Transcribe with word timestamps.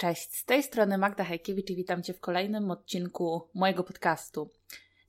Cześć, 0.00 0.36
z 0.36 0.44
tej 0.44 0.62
strony 0.62 0.98
Magda 0.98 1.24
Hajkiewicz 1.24 1.70
i 1.70 1.76
witam 1.76 2.02
Cię 2.02 2.14
w 2.14 2.20
kolejnym 2.20 2.70
odcinku 2.70 3.48
mojego 3.54 3.84
podcastu. 3.84 4.50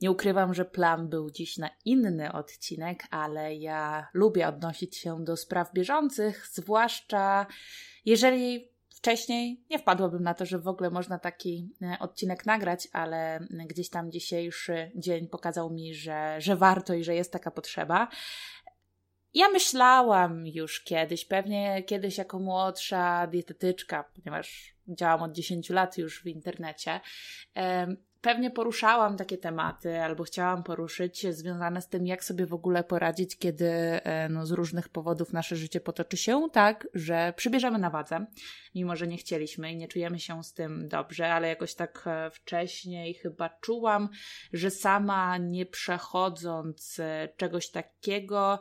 Nie 0.01 0.11
ukrywam, 0.11 0.53
że 0.53 0.65
plan 0.65 1.09
był 1.09 1.29
dziś 1.29 1.57
na 1.57 1.69
inny 1.85 2.31
odcinek, 2.31 3.03
ale 3.11 3.55
ja 3.55 4.07
lubię 4.13 4.47
odnosić 4.47 4.97
się 4.97 5.23
do 5.23 5.37
spraw 5.37 5.73
bieżących, 5.73 6.47
zwłaszcza 6.51 7.45
jeżeli 8.05 8.71
wcześniej 8.89 9.63
nie 9.69 9.79
wpadłabym 9.79 10.23
na 10.23 10.33
to, 10.33 10.45
że 10.45 10.59
w 10.59 10.67
ogóle 10.67 10.89
można 10.89 11.19
taki 11.19 11.69
e, 11.81 11.97
odcinek 11.99 12.45
nagrać, 12.45 12.87
ale 12.93 13.47
gdzieś 13.49 13.89
tam 13.89 14.11
dzisiejszy 14.11 14.91
dzień 14.95 15.27
pokazał 15.27 15.69
mi, 15.69 15.93
że, 15.93 16.35
że 16.39 16.55
warto 16.55 16.93
i 16.93 17.03
że 17.03 17.15
jest 17.15 17.31
taka 17.31 17.51
potrzeba. 17.51 18.07
Ja 19.33 19.49
myślałam 19.49 20.47
już 20.47 20.83
kiedyś, 20.83 21.25
pewnie 21.25 21.83
kiedyś 21.83 22.17
jako 22.17 22.39
młodsza 22.39 23.27
dietetyczka, 23.27 24.03
ponieważ 24.15 24.70
działam 24.95 25.21
od 25.21 25.31
10 25.31 25.69
lat 25.69 25.97
już 25.97 26.23
w 26.23 26.27
internecie, 26.27 26.99
pewnie 28.21 28.51
poruszałam 28.51 29.17
takie 29.17 29.37
tematy, 29.37 30.01
albo 30.01 30.23
chciałam 30.23 30.63
poruszyć 30.63 31.27
związane 31.33 31.81
z 31.81 31.87
tym, 31.87 32.05
jak 32.05 32.23
sobie 32.23 32.45
w 32.45 32.53
ogóle 32.53 32.83
poradzić, 32.83 33.37
kiedy 33.37 33.69
e, 33.69 34.29
no, 34.29 34.45
z 34.45 34.51
różnych 34.51 34.89
powodów 34.89 35.33
nasze 35.33 35.55
życie 35.55 35.81
potoczy 35.81 36.17
się 36.17 36.47
tak, 36.51 36.87
że 36.93 37.33
przybierzemy 37.35 37.79
na 37.79 37.89
wadze, 37.89 38.25
mimo 38.75 38.95
że 38.95 39.07
nie 39.07 39.17
chcieliśmy 39.17 39.71
i 39.71 39.77
nie 39.77 39.87
czujemy 39.87 40.19
się 40.19 40.43
z 40.43 40.53
tym 40.53 40.87
dobrze, 40.87 41.33
ale 41.33 41.47
jakoś 41.47 41.75
tak 41.75 42.03
e, 42.05 42.31
wcześniej 42.31 43.13
chyba 43.13 43.49
czułam, 43.49 44.09
że 44.53 44.71
sama 44.71 45.37
nie 45.37 45.65
przechodząc 45.65 46.99
e, 46.99 47.29
czegoś 47.37 47.71
takiego, 47.71 48.59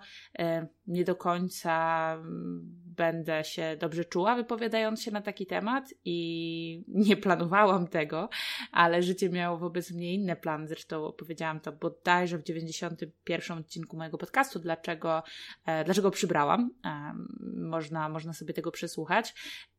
nie 0.86 1.04
do 1.04 1.16
końca 1.16 2.12
mm, 2.14 2.89
będę 3.00 3.44
się 3.44 3.76
dobrze 3.76 4.04
czuła, 4.04 4.36
wypowiadając 4.36 5.02
się 5.02 5.10
na 5.10 5.20
taki 5.20 5.46
temat, 5.46 5.94
i 6.04 6.84
nie 7.08 7.16
planowałam 7.16 7.88
tego, 7.88 8.28
ale 8.72 9.02
życie 9.02 9.30
miało 9.30 9.58
wobec 9.58 9.90
mnie 9.90 10.14
inne 10.14 10.36
plany. 10.36 10.68
Zresztą 10.68 11.04
opowiedziałam 11.04 11.60
to 11.60 11.72
bodajże 11.72 12.38
w 12.38 12.42
91 12.42 13.58
odcinku 13.58 13.96
mojego 13.96 14.18
podcastu, 14.18 14.58
dlaczego, 14.58 15.22
e, 15.66 15.84
dlaczego 15.84 16.10
przybrałam. 16.10 16.70
E, 16.84 17.12
można, 17.56 18.08
można 18.08 18.32
sobie 18.32 18.54
tego 18.54 18.70
przesłuchać. 18.70 19.34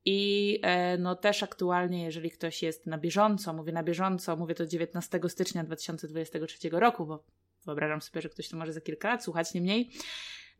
I 0.05 0.59
e, 0.63 0.97
no 0.97 1.15
też 1.15 1.43
aktualnie, 1.43 2.03
jeżeli 2.03 2.31
ktoś 2.31 2.63
jest 2.63 2.87
na 2.87 2.97
bieżąco, 2.97 3.53
mówię 3.53 3.71
na 3.71 3.83
bieżąco, 3.83 4.35
mówię 4.35 4.55
to 4.55 4.65
19 4.65 5.19
stycznia 5.27 5.63
2023 5.63 6.69
roku, 6.71 7.05
bo 7.05 7.23
wyobrażam 7.65 8.01
sobie, 8.01 8.21
że 8.21 8.29
ktoś 8.29 8.49
to 8.49 8.57
może 8.57 8.73
za 8.73 8.81
kilka 8.81 9.09
lat 9.09 9.23
słuchać, 9.23 9.53
niemniej 9.53 9.91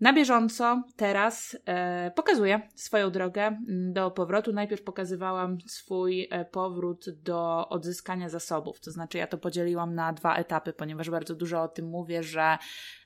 na 0.02 0.14
bieżąco 0.14 0.84
teraz 0.96 1.58
e, 1.66 2.12
pokazuję 2.16 2.62
swoją 2.76 3.12
drogę 3.12 3.58
do 3.68 4.12
powrotu. 4.12 4.54
Najpierw 4.54 4.84
pokazywałam 4.84 5.58
swój 5.68 6.28
e, 6.32 6.46
powrót 6.46 7.06
do 7.10 7.70
odzyskania 7.70 8.30
zasobów, 8.30 8.80
to 8.80 8.92
znaczy 8.92 9.18
ja 9.18 9.28
to 9.28 9.38
podzieliłam 9.38 9.96
na 9.96 10.14
dwa 10.14 10.36
etapy, 10.36 10.74
ponieważ 10.74 11.10
bardzo 11.10 11.36
dużo 11.36 11.62
o 11.62 11.68
tym 11.68 11.86
mówię, 11.86 12.24
że 12.24 12.58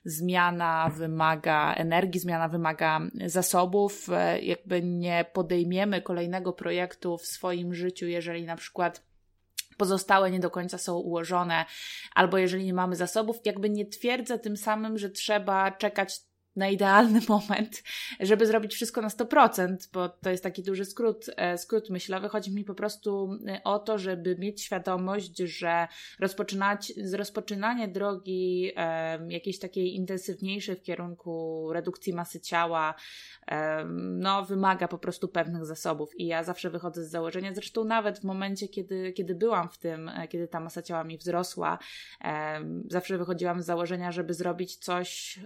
zmiana 0.04 0.90
wymaga 0.94 1.74
energii, 1.74 2.20
zmiana 2.20 2.48
wymaga 2.48 3.00
zasobów. 3.26 4.08
E, 4.12 4.40
jakby 4.40 4.82
nie 4.82 5.24
podejmiemy 5.32 6.02
kolejnego 6.02 6.52
projektu 6.52 7.18
w 7.18 7.26
swoim 7.26 7.74
życiu, 7.74 8.06
jeżeli 8.06 8.44
na 8.44 8.56
przykład 8.56 9.06
pozostałe 9.76 10.30
nie 10.30 10.40
do 10.40 10.50
końca 10.50 10.78
są 10.78 10.98
ułożone, 10.98 11.64
albo 12.14 12.38
jeżeli 12.38 12.64
nie 12.64 12.74
mamy 12.74 12.96
zasobów, 12.96 13.36
jakby 13.44 13.70
nie 13.70 13.86
twierdzę 13.86 14.38
tym 14.38 14.56
samym, 14.56 14.98
że 14.98 15.10
trzeba 15.10 15.70
czekać 15.70 16.20
na 16.56 16.68
idealny 16.68 17.20
moment, 17.28 17.82
żeby 18.20 18.46
zrobić 18.46 18.74
wszystko 18.74 19.02
na 19.02 19.08
100%, 19.08 19.76
bo 19.92 20.08
to 20.08 20.30
jest 20.30 20.42
taki 20.42 20.62
duży 20.62 20.84
skrót, 20.84 21.26
e, 21.36 21.58
skrót 21.58 21.90
myślowy. 21.90 22.28
Chodzi 22.28 22.54
mi 22.54 22.64
po 22.64 22.74
prostu 22.74 23.38
e, 23.46 23.60
o 23.64 23.78
to, 23.78 23.98
żeby 23.98 24.36
mieć 24.38 24.62
świadomość, 24.62 25.38
że 25.38 25.88
rozpoczynać, 26.20 26.92
rozpoczynanie 27.12 27.88
drogi 27.88 28.72
e, 28.76 29.32
jakiejś 29.32 29.58
takiej 29.58 29.94
intensywniejszej 29.94 30.76
w 30.76 30.82
kierunku 30.82 31.68
redukcji 31.72 32.12
masy 32.12 32.40
ciała, 32.40 32.94
no, 33.96 34.44
wymaga 34.44 34.88
po 34.88 34.98
prostu 34.98 35.28
pewnych 35.28 35.66
zasobów. 35.66 36.20
I 36.20 36.26
ja 36.26 36.44
zawsze 36.44 36.70
wychodzę 36.70 37.04
z 37.04 37.10
założenia, 37.10 37.54
zresztą 37.54 37.84
nawet 37.84 38.18
w 38.18 38.24
momencie, 38.24 38.68
kiedy, 38.68 39.12
kiedy 39.12 39.34
byłam 39.34 39.68
w 39.68 39.78
tym, 39.78 40.08
e, 40.08 40.28
kiedy 40.28 40.48
ta 40.48 40.60
masa 40.60 40.82
ciała 40.82 41.04
mi 41.04 41.18
wzrosła, 41.18 41.78
zawsze 42.90 43.18
wychodziłam 43.18 43.62
z 43.62 43.66
założenia, 43.66 44.12
żeby 44.12 44.34
zrobić 44.34 44.76
coś, 44.76 45.40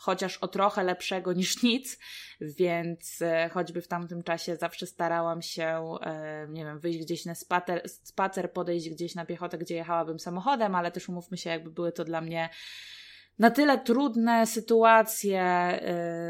chociaż 0.00 0.36
o 0.36 0.48
trochę 0.48 0.84
lepszego 0.84 1.32
niż 1.40 1.62
nic, 1.62 1.98
więc 2.40 3.22
e, 3.22 3.50
choćby 3.52 3.82
w 3.82 3.88
tamtym 3.88 4.22
czasie 4.22 4.56
zawsze 4.56 4.86
starałam 4.86 5.42
się, 5.42 5.94
e, 6.02 6.46
nie 6.48 6.64
wiem, 6.64 6.80
wyjść 6.80 6.98
gdzieś 6.98 7.24
na 7.24 7.34
spacer, 7.34 7.82
spacer, 7.88 8.52
podejść 8.52 8.90
gdzieś 8.90 9.14
na 9.14 9.26
piechotę, 9.26 9.58
gdzie 9.58 9.74
jechałabym 9.74 10.18
samochodem, 10.18 10.74
ale 10.74 10.90
też 10.90 11.08
umówmy 11.08 11.36
się, 11.36 11.50
jakby 11.50 11.70
były 11.70 11.92
to 11.92 12.04
dla 12.04 12.20
mnie 12.20 12.48
na 13.38 13.50
tyle 13.50 13.78
trudne 13.78 14.46
sytuacje, 14.46 15.80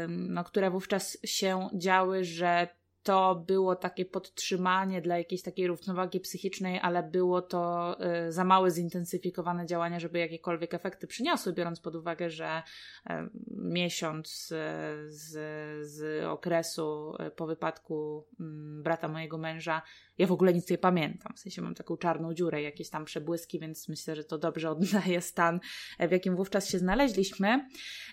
no, 0.07 0.43
które 0.43 0.69
wówczas 0.71 1.17
się 1.25 1.69
działy, 1.73 2.23
że 2.23 2.67
to 3.03 3.43
było 3.47 3.75
takie 3.75 4.05
podtrzymanie 4.05 5.01
dla 5.01 5.17
jakiejś 5.17 5.41
takiej 5.41 5.67
równowagi 5.67 6.19
psychicznej, 6.19 6.79
ale 6.79 7.03
było 7.03 7.41
to 7.41 7.95
y, 8.27 8.31
za 8.31 8.43
małe 8.43 8.71
zintensyfikowane 8.71 9.65
działania, 9.65 9.99
żeby 9.99 10.19
jakiekolwiek 10.19 10.73
efekty 10.73 11.07
przyniosły, 11.07 11.53
biorąc 11.53 11.79
pod 11.79 11.95
uwagę, 11.95 12.29
że 12.29 12.63
y, 13.09 13.13
miesiąc 13.57 14.51
y, 14.51 14.55
z, 15.11 15.31
z 15.87 16.25
okresu 16.25 17.13
po 17.35 17.47
wypadku 17.47 18.27
mm, 18.39 18.83
brata 18.83 19.07
mojego 19.07 19.37
męża, 19.37 19.81
ja 20.17 20.27
w 20.27 20.31
ogóle 20.31 20.53
nic 20.53 20.69
nie 20.69 20.77
pamiętam. 20.77 21.33
W 21.35 21.39
sensie 21.39 21.61
mam 21.61 21.75
taką 21.75 21.97
czarną 21.97 22.33
dziurę, 22.33 22.61
jakieś 22.61 22.89
tam 22.89 23.05
przebłyski, 23.05 23.59
więc 23.59 23.89
myślę, 23.89 24.15
że 24.15 24.23
to 24.23 24.37
dobrze 24.37 24.71
oddaje 24.75 25.21
stan, 25.21 25.59
w 25.99 26.11
jakim 26.11 26.35
wówczas 26.35 26.69
się 26.69 26.79
znaleźliśmy. 26.79 27.67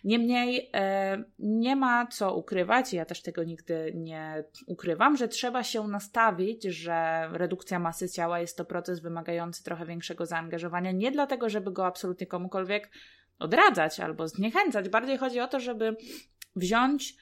Niemniej 0.05 0.71
nie 1.39 1.77
ma 1.77 2.07
co 2.07 2.35
ukrywać, 2.35 2.93
ja 2.93 3.05
też 3.05 3.23
tego 3.23 3.45
nigdy 3.45 3.93
nie 3.95 4.45
ukrywam, 4.67 4.78
że 5.17 5.29
trzeba 5.29 5.65
się 5.65 5.89
nastawić, 5.89 6.65
że 6.65 7.29
redukcja 7.33 7.79
masy 7.79 8.09
ciała 8.09 8.41
jest 8.41 8.57
to 8.57 8.65
proces 8.65 9.01
wymagający 9.01 9.65
trochę 9.65 9.87
większego 9.87 10.27
zaangażowania. 10.27 10.93
Nie 10.93 11.11
dlatego, 11.11 11.49
żeby 11.49 11.73
go 11.73 11.87
absolutnie 11.87 12.27
komukolwiek 12.27 12.91
odradzać 13.39 14.01
albo 14.01 14.29
zniechęcać. 14.29 14.89
Bardziej 14.89 15.19
chodzi 15.19 15.41
o 15.41 15.49
to, 15.49 15.61
żeby 15.61 15.97
wziąć 16.57 17.15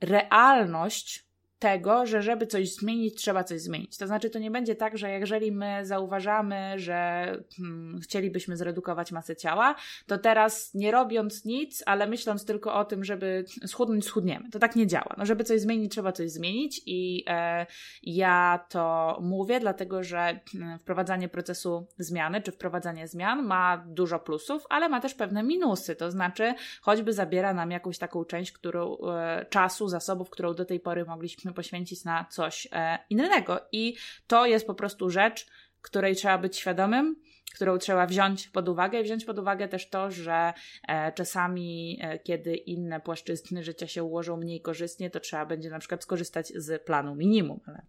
realność 0.00 1.28
tego, 1.64 2.06
że 2.06 2.22
żeby 2.22 2.46
coś 2.46 2.74
zmienić, 2.74 3.14
trzeba 3.14 3.44
coś 3.44 3.60
zmienić. 3.60 3.96
To 3.96 4.06
znaczy, 4.06 4.30
to 4.30 4.38
nie 4.38 4.50
będzie 4.50 4.74
tak, 4.74 4.98
że 4.98 5.10
jeżeli 5.10 5.52
my 5.52 5.86
zauważamy, 5.86 6.72
że 6.76 7.30
hmm, 7.56 8.00
chcielibyśmy 8.00 8.56
zredukować 8.56 9.12
masę 9.12 9.36
ciała, 9.36 9.74
to 10.06 10.18
teraz 10.18 10.74
nie 10.74 10.90
robiąc 10.90 11.44
nic, 11.44 11.82
ale 11.86 12.06
myśląc 12.06 12.44
tylko 12.44 12.74
o 12.74 12.84
tym, 12.84 13.04
żeby 13.04 13.44
schudnąć, 13.66 14.04
schudniemy. 14.04 14.50
To 14.50 14.58
tak 14.58 14.76
nie 14.76 14.86
działa. 14.86 15.14
No, 15.18 15.26
żeby 15.26 15.44
coś 15.44 15.60
zmienić, 15.60 15.92
trzeba 15.92 16.12
coś 16.12 16.30
zmienić 16.30 16.82
i 16.86 17.24
e, 17.26 17.66
ja 18.02 18.64
to 18.68 19.18
mówię, 19.22 19.60
dlatego 19.60 20.02
że 20.02 20.40
hmm, 20.52 20.78
wprowadzanie 20.78 21.28
procesu 21.28 21.86
zmiany, 21.98 22.42
czy 22.42 22.52
wprowadzanie 22.52 23.08
zmian 23.08 23.42
ma 23.46 23.84
dużo 23.86 24.18
plusów, 24.18 24.66
ale 24.68 24.88
ma 24.88 25.00
też 25.00 25.14
pewne 25.14 25.42
minusy. 25.42 25.96
To 25.96 26.10
znaczy, 26.10 26.54
choćby 26.82 27.12
zabiera 27.12 27.54
nam 27.54 27.70
jakąś 27.70 27.98
taką 27.98 28.24
część 28.24 28.52
którą, 28.52 28.96
e, 28.98 29.46
czasu, 29.50 29.88
zasobów, 29.88 30.30
którą 30.30 30.54
do 30.54 30.64
tej 30.64 30.80
pory 30.80 31.04
mogliśmy 31.04 31.53
poświęcić 31.54 32.04
na 32.04 32.26
coś 32.30 32.68
e, 32.72 32.98
innego. 33.10 33.60
I 33.72 33.96
to 34.26 34.46
jest 34.46 34.66
po 34.66 34.74
prostu 34.74 35.10
rzecz, 35.10 35.46
której 35.82 36.16
trzeba 36.16 36.38
być 36.38 36.56
świadomym, 36.56 37.16
którą 37.54 37.78
trzeba 37.78 38.06
wziąć 38.06 38.48
pod 38.48 38.68
uwagę 38.68 39.00
i 39.00 39.04
wziąć 39.04 39.24
pod 39.24 39.38
uwagę 39.38 39.68
też 39.68 39.88
to, 39.88 40.10
że 40.10 40.52
e, 40.88 41.12
czasami, 41.12 41.98
e, 42.02 42.18
kiedy 42.18 42.54
inne 42.54 43.00
płaszczyzny 43.00 43.62
życia 43.62 43.86
się 43.86 44.04
ułożą 44.04 44.36
mniej 44.36 44.60
korzystnie, 44.60 45.10
to 45.10 45.20
trzeba 45.20 45.46
będzie 45.46 45.70
na 45.70 45.78
przykład 45.78 46.02
skorzystać 46.02 46.48
z 46.48 46.84
planu 46.84 47.14
minimum. 47.14 47.60
Ale 47.66 47.82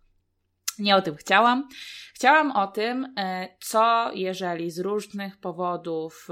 nie 0.79 0.95
o 0.95 1.01
tym 1.01 1.15
chciałam. 1.15 1.67
Chciałam 2.13 2.51
o 2.51 2.67
tym, 2.67 3.15
co 3.59 4.11
jeżeli 4.13 4.71
z 4.71 4.79
różnych 4.79 5.37
powodów 5.37 6.27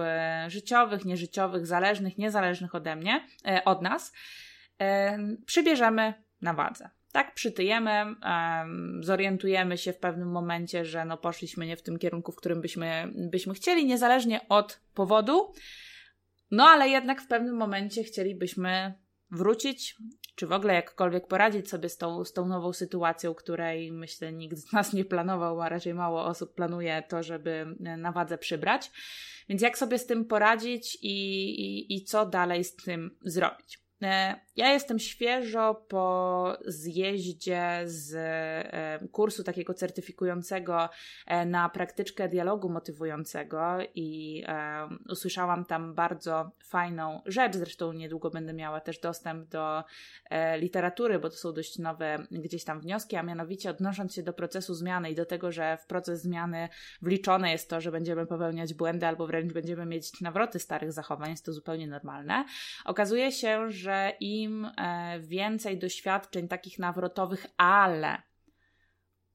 życiowych, 0.48 1.06
nieżyciowych, 1.06 1.68
zależnych, 1.68 2.18
niezależnych 2.18 2.76
ode 2.76 2.96
mnie, 2.96 3.28
od 3.66 3.82
nas, 3.82 4.14
przybierzemy 5.46 6.14
na 6.42 6.54
wadze 6.54 6.90
tak 7.14 7.34
przytyjemy, 7.34 7.92
um, 8.06 9.04
zorientujemy 9.04 9.78
się 9.78 9.94
w 9.94 9.98
pewnym 9.98 10.32
momencie, 10.32 10.86
że 10.86 11.06
no 11.06 11.18
poszliśmy 11.18 11.66
nie 11.66 11.78
w 11.78 11.82
tym 11.82 12.00
kierunku, 12.00 12.32
w 12.32 12.36
którym 12.36 12.62
byśmy, 12.62 13.12
byśmy 13.16 13.54
chcieli, 13.54 13.86
niezależnie 13.86 14.50
od 14.50 14.82
powodu, 14.94 15.54
no 16.52 16.64
ale 16.64 16.90
jednak 16.90 17.22
w 17.22 17.28
pewnym 17.28 17.56
momencie 17.56 18.04
chcielibyśmy 18.04 18.94
wrócić, 19.32 19.96
czy 20.36 20.48
w 20.48 20.52
ogóle 20.52 20.74
jakkolwiek 20.74 21.28
poradzić 21.28 21.70
sobie 21.70 21.90
z 21.90 21.98
tą, 21.98 22.26
z 22.26 22.34
tą 22.34 22.48
nową 22.48 22.74
sytuacją, 22.74 23.34
której 23.34 23.92
myślę 23.92 24.34
nikt 24.34 24.58
z 24.58 24.74
nas 24.74 24.94
nie 24.94 25.06
planował, 25.06 25.62
a 25.62 25.70
raczej 25.70 25.94
mało 25.94 26.26
osób 26.26 26.56
planuje 26.56 27.04
to, 27.10 27.24
żeby 27.24 27.76
na 27.80 28.12
wadze 28.12 28.38
przybrać. 28.38 28.92
Więc 29.50 29.62
jak 29.62 29.78
sobie 29.78 30.00
z 30.00 30.06
tym 30.06 30.26
poradzić 30.26 30.98
i, 31.02 31.10
i, 31.62 31.96
i 31.96 32.04
co 32.04 32.26
dalej 32.26 32.64
z 32.64 32.76
tym 32.76 33.18
zrobić? 33.22 33.84
E, 34.58 34.64
ja 34.64 34.74
jestem 34.74 35.00
świeżo 35.00 35.86
po 35.88 36.58
zjeździe 36.66 37.82
z 37.86 38.16
e, 38.16 39.08
kursu 39.12 39.44
takiego 39.44 39.74
certyfikującego 39.74 40.90
e, 41.28 41.46
na 41.46 41.70
praktyczkę 41.70 42.30
dialogu 42.30 42.70
motywującego 42.70 43.78
i 43.96 44.44
e, 44.48 44.88
usłyszałam 45.10 45.66
tam 45.66 45.96
bardzo 45.96 46.52
fajną 46.66 47.22
rzecz. 47.26 47.56
Zresztą 47.56 47.94
niedługo 47.94 48.30
będę 48.30 48.54
miała 48.54 48.82
też 48.82 49.00
dostęp 49.00 49.50
do 49.50 49.84
literatury, 50.58 51.20
bo 51.20 51.30
to 51.30 51.36
są 51.36 51.54
dość 51.54 51.80
nowe 51.80 52.28
gdzieś 52.32 52.64
tam 52.64 52.82
wnioski, 52.82 53.16
a 53.16 53.24
mianowicie 53.24 53.70
odnosząc 53.70 54.14
się 54.14 54.24
do 54.24 54.34
procesu 54.34 54.74
zmiany 54.74 55.12
i 55.12 55.16
do 55.16 55.26
tego, 55.26 55.52
że 55.52 55.78
w 55.78 55.86
proces 55.86 56.22
zmiany 56.22 56.70
wliczone 57.02 57.52
jest 57.52 57.70
to, 57.70 57.82
że 57.82 57.92
będziemy 57.92 58.26
popełniać 58.26 58.74
błędy 58.74 59.08
albo 59.08 59.28
wręcz 59.28 59.54
będziemy 59.54 59.86
mieć 59.86 60.22
nawroty 60.22 60.60
starych 60.60 60.92
zachowań, 60.92 61.30
jest 61.30 61.46
to 61.46 61.54
zupełnie 61.54 61.88
normalne. 61.88 62.46
Okazuje 62.86 63.32
się, 63.32 63.72
że 63.72 64.12
im 64.44 64.66
e, 64.66 65.20
więcej 65.20 65.80
doświadczeń 65.80 66.48
takich 66.48 66.80
nawrotowych, 66.80 67.46
ale 67.58 68.18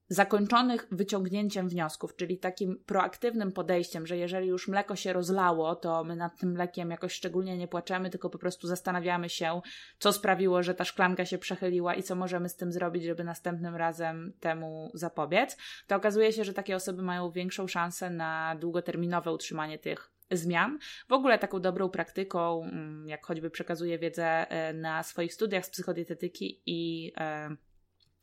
zakończonych 0.09 0.87
wyciągnięciem 0.91 1.69
wniosków, 1.69 2.15
czyli 2.15 2.37
takim 2.37 2.83
proaktywnym 2.85 3.51
podejściem, 3.51 4.07
że 4.07 4.17
jeżeli 4.17 4.47
już 4.47 4.67
mleko 4.67 4.95
się 4.95 5.13
rozlało, 5.13 5.75
to 5.75 6.03
my 6.03 6.15
nad 6.15 6.39
tym 6.39 6.51
mlekiem 6.51 6.91
jakoś 6.91 7.13
szczególnie 7.13 7.57
nie 7.57 7.67
płaczemy, 7.67 8.09
tylko 8.09 8.29
po 8.29 8.37
prostu 8.37 8.67
zastanawiamy 8.67 9.29
się, 9.29 9.61
co 9.99 10.13
sprawiło, 10.13 10.63
że 10.63 10.75
ta 10.75 10.85
szklanka 10.85 11.25
się 11.25 11.37
przechyliła 11.37 11.95
i 11.95 12.03
co 12.03 12.15
możemy 12.15 12.49
z 12.49 12.55
tym 12.55 12.71
zrobić, 12.71 13.03
żeby 13.03 13.23
następnym 13.23 13.75
razem 13.75 14.33
temu 14.39 14.91
zapobiec, 14.93 15.57
to 15.87 15.95
okazuje 15.95 16.33
się, 16.33 16.43
że 16.43 16.53
takie 16.53 16.75
osoby 16.75 17.01
mają 17.01 17.31
większą 17.31 17.67
szansę 17.67 18.09
na 18.09 18.55
długoterminowe 18.59 19.31
utrzymanie 19.31 19.79
tych 19.79 20.18
zmian. 20.31 20.79
W 21.07 21.13
ogóle 21.13 21.39
taką 21.39 21.59
dobrą 21.59 21.89
praktyką, 21.89 22.63
mm, 22.63 23.07
jak 23.07 23.25
choćby 23.25 23.49
przekazuję 23.49 23.99
wiedzę 23.99 24.49
e, 24.49 24.73
na 24.73 25.03
swoich 25.03 25.33
studiach 25.33 25.65
z 25.65 25.69
psychodietetyki 25.69 26.61
i 26.65 27.11
e, 27.17 27.55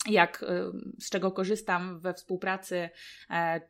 jak, 0.08 0.42
e, 0.42 0.72
z 1.00 1.10
czego 1.10 1.32
korzystam 1.32 2.00
we 2.00 2.14
współpracy 2.14 2.90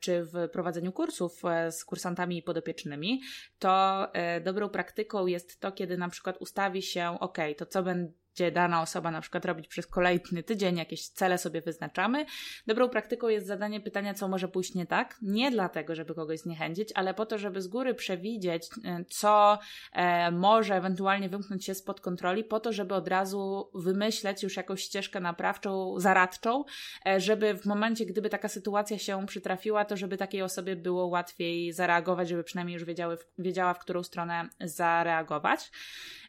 czy 0.00 0.24
w 0.24 0.48
prowadzeniu 0.52 0.92
kursów 0.92 1.42
z 1.70 1.84
kursantami 1.84 2.42
podopiecznymi, 2.42 3.20
to 3.58 4.06
dobrą 4.44 4.68
praktyką 4.68 5.26
jest 5.26 5.60
to, 5.60 5.72
kiedy 5.72 5.98
na 5.98 6.08
przykład 6.08 6.36
ustawi 6.40 6.82
się, 6.82 7.16
ok, 7.20 7.38
to 7.56 7.66
co 7.66 7.82
będę 7.82 8.25
gdzie 8.36 8.52
dana 8.52 8.82
osoba 8.82 9.10
na 9.10 9.20
przykład 9.20 9.44
robić 9.44 9.68
przez 9.68 9.86
kolejny 9.86 10.42
tydzień, 10.42 10.76
jakieś 10.76 11.08
cele 11.08 11.38
sobie 11.38 11.60
wyznaczamy. 11.60 12.26
Dobrą 12.66 12.88
praktyką 12.88 13.28
jest 13.28 13.46
zadanie 13.46 13.80
pytania, 13.80 14.14
co 14.14 14.28
może 14.28 14.48
pójść 14.48 14.74
nie 14.74 14.86
tak. 14.86 15.18
Nie 15.22 15.50
dlatego, 15.50 15.94
żeby 15.94 16.14
kogoś 16.14 16.40
zniechęcić, 16.40 16.92
ale 16.94 17.14
po 17.14 17.26
to, 17.26 17.38
żeby 17.38 17.62
z 17.62 17.68
góry 17.68 17.94
przewidzieć, 17.94 18.68
e, 18.84 19.04
co 19.08 19.58
e, 19.92 20.30
może 20.30 20.74
ewentualnie 20.74 21.28
wymknąć 21.28 21.64
się 21.64 21.74
spod 21.74 22.00
kontroli, 22.00 22.44
po 22.44 22.60
to, 22.60 22.72
żeby 22.72 22.94
od 22.94 23.08
razu 23.08 23.70
wymyśleć 23.74 24.42
już 24.42 24.56
jakąś 24.56 24.82
ścieżkę 24.82 25.20
naprawczą, 25.20 25.94
zaradczą, 26.00 26.64
e, 27.06 27.20
żeby 27.20 27.54
w 27.54 27.66
momencie, 27.66 28.06
gdyby 28.06 28.30
taka 28.30 28.48
sytuacja 28.48 28.98
się 28.98 29.26
przytrafiła, 29.26 29.84
to 29.84 29.96
żeby 29.96 30.16
takiej 30.16 30.42
osobie 30.42 30.76
było 30.76 31.06
łatwiej 31.06 31.72
zareagować, 31.72 32.28
żeby 32.28 32.44
przynajmniej 32.44 32.74
już 32.74 32.84
wiedziały, 32.84 33.18
wiedziała, 33.38 33.74
w 33.74 33.78
którą 33.78 34.02
stronę 34.02 34.48
zareagować. 34.60 35.70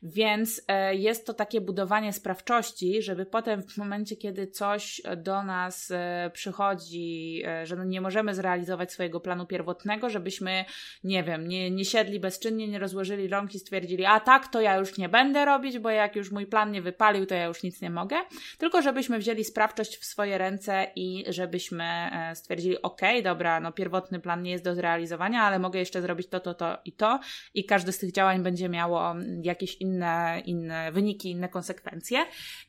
Więc 0.04 0.62
e, 0.68 0.95
jest 0.95 1.25
to 1.25 1.33
takie 1.33 1.62
budowanie 1.62 1.97
sprawczości, 2.14 3.02
żeby 3.02 3.26
potem 3.26 3.64
w 3.64 3.78
momencie, 3.78 4.16
kiedy 4.16 4.48
coś 4.48 5.02
do 5.18 5.44
nas 5.44 5.92
e, 5.92 6.32
przychodzi, 6.34 7.44
e, 7.48 7.66
że 7.66 7.76
no 7.76 7.84
nie 7.84 8.02
możemy 8.02 8.36
zrealizować 8.36 8.92
swojego 8.92 9.20
planu 9.20 9.46
pierwotnego, 9.46 10.10
żebyśmy, 10.10 10.66
nie 11.04 11.24
wiem, 11.24 11.48
nie, 11.48 11.72
nie 11.72 11.86
siedli 11.86 12.20
bezczynnie, 12.20 12.68
nie 12.68 12.80
rozłożyli 12.80 13.28
rąk 13.28 13.56
i 13.56 13.60
stwierdzili, 13.60 14.06
a 14.06 14.20
tak, 14.20 14.48
to 14.48 14.62
ja 14.62 14.78
już 14.78 14.98
nie 14.98 15.10
będę 15.10 15.46
robić, 15.46 15.80
bo 15.80 15.90
jak 15.90 16.16
już 16.16 16.32
mój 16.32 16.46
plan 16.46 16.72
nie 16.72 16.82
wypalił, 16.82 17.26
to 17.26 17.36
ja 17.36 17.46
już 17.46 17.64
nic 17.64 17.82
nie 17.82 17.90
mogę. 17.90 18.16
Tylko 18.58 18.82
żebyśmy 18.82 19.20
wzięli 19.20 19.44
sprawczość 19.44 19.98
w 19.98 20.06
swoje 20.06 20.38
ręce 20.38 20.88
i 20.96 21.26
żebyśmy 21.28 22.10
stwierdzili, 22.34 22.82
ok, 22.82 23.02
dobra, 23.24 23.60
no 23.60 23.72
pierwotny 23.72 24.20
plan 24.20 24.44
nie 24.44 24.52
jest 24.52 24.64
do 24.64 24.76
zrealizowania, 24.76 25.42
ale 25.42 25.60
mogę 25.60 25.80
jeszcze 25.80 26.02
zrobić 26.02 26.28
to, 26.28 26.40
to, 26.40 26.54
to 26.54 26.78
i 26.86 26.92
to 26.92 27.20
i 27.54 27.66
każde 27.66 27.92
z 27.92 27.98
tych 27.98 28.12
działań 28.12 28.44
będzie 28.44 28.70
miało 28.70 29.16
jakieś 29.44 29.76
inne 29.76 29.98
inne, 29.98 30.42
inne 30.46 30.92
wyniki, 30.92 31.32
inne 31.32 31.50
konsekwencje. 31.50 31.87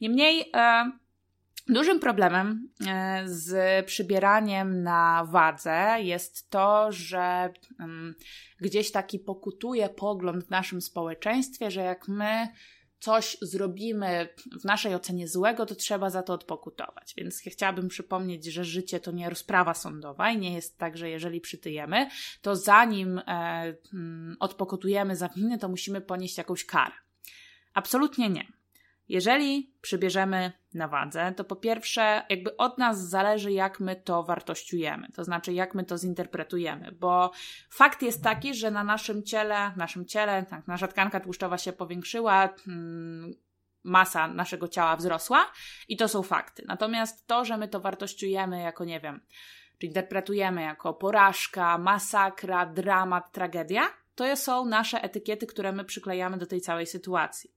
Niemniej 0.01 0.51
e, 0.55 0.93
Dużym 1.69 2.01
problemem 2.01 2.69
e, 2.87 3.23
z 3.27 3.87
przybieraniem 3.87 4.83
na 4.83 5.25
wadze 5.31 5.97
jest 6.01 6.51
to, 6.51 6.93
że 6.93 7.53
um, 7.81 8.15
gdzieś 8.61 8.93
taki 8.93 9.19
pokutuje 9.19 9.89
pogląd 9.89 10.45
w 10.45 10.51
naszym 10.51 10.81
społeczeństwie, 10.81 11.71
że 11.71 11.81
jak 11.81 12.09
my 12.09 12.49
coś 13.01 13.37
zrobimy 13.43 14.29
w 14.61 14.65
naszej 14.65 14.95
ocenie 14.95 15.29
złego, 15.29 15.67
to 15.67 15.75
trzeba 15.75 16.11
za 16.11 16.23
to 16.23 16.33
odpokutować. 16.33 17.15
Więc 17.17 17.47
ja 17.47 17.53
chciałabym 17.53 17.89
przypomnieć, 17.89 18.45
że 18.45 18.65
życie 18.65 19.01
to 19.01 19.11
nie 19.11 19.31
rozprawa 19.31 19.75
sądowa 19.75 20.31
i 20.31 20.39
nie 20.39 20.55
jest 20.55 20.79
tak, 20.79 20.97
że 20.97 21.11
jeżeli 21.11 21.41
przytyjemy, 21.41 22.09
to 22.43 22.57
zanim 22.57 23.19
e, 23.19 23.23
mm, 23.95 24.37
odpokutujemy 24.41 25.17
za 25.17 25.29
winy, 25.29 25.59
to 25.59 25.69
musimy 25.69 26.01
ponieść 26.01 26.39
jakąś 26.39 26.65
karę. 26.65 26.95
Absolutnie 27.75 28.31
nie. 28.31 28.58
Jeżeli 29.09 29.73
przybierzemy 29.81 30.53
na 30.75 30.89
wadze, 30.89 31.33
to 31.37 31.45
po 31.45 31.57
pierwsze, 31.57 32.23
jakby 32.29 32.57
od 32.57 32.79
nas 32.79 33.09
zależy, 33.09 33.53
jak 33.53 33.81
my 33.81 33.97
to 33.97 34.23
wartościujemy, 34.23 35.09
to 35.15 35.25
znaczy, 35.25 35.53
jak 35.53 35.75
my 35.75 35.85
to 35.85 35.99
zinterpretujemy, 35.99 36.93
bo 36.93 37.31
fakt 37.71 38.03
jest 38.03 38.23
taki, 38.23 38.55
że 38.55 38.71
na 38.71 38.85
naszym 38.85 39.23
ciele, 39.23 39.73
naszym 39.77 40.07
ciele, 40.07 40.47
tak, 40.51 40.67
nasza 40.67 40.89
tkanka 40.89 41.21
tłuszczowa 41.21 41.59
się 41.59 41.73
powiększyła, 41.73 42.49
hmm, 42.65 43.35
masa 43.85 44.29
naszego 44.29 44.69
ciała 44.69 44.97
wzrosła 44.97 45.53
i 45.89 45.97
to 45.97 46.09
są 46.09 46.23
fakty. 46.23 46.65
Natomiast 46.67 47.27
to, 47.27 47.45
że 47.45 47.57
my 47.57 47.69
to 47.69 47.81
wartościujemy 47.81 48.61
jako, 48.61 48.85
nie 48.85 49.01
wiem, 49.01 49.21
czy 49.79 49.87
interpretujemy 49.87 50.63
jako 50.63 50.95
porażka, 50.95 51.79
masakra, 51.79 52.67
dramat, 52.67 53.33
tragedia, 53.33 53.83
to 54.15 54.37
są 54.37 54.65
nasze 54.65 55.03
etykiety, 55.03 55.47
które 55.47 55.73
my 55.73 55.85
przyklejamy 55.85 56.39
do 56.39 56.47
tej 56.47 56.61
całej 56.61 56.87
sytuacji. 56.87 57.51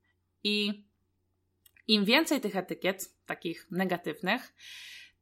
I 0.44 0.86
im 1.93 2.05
więcej 2.05 2.41
tych 2.41 2.55
etykiet, 2.55 3.25
takich 3.25 3.67
negatywnych, 3.71 4.53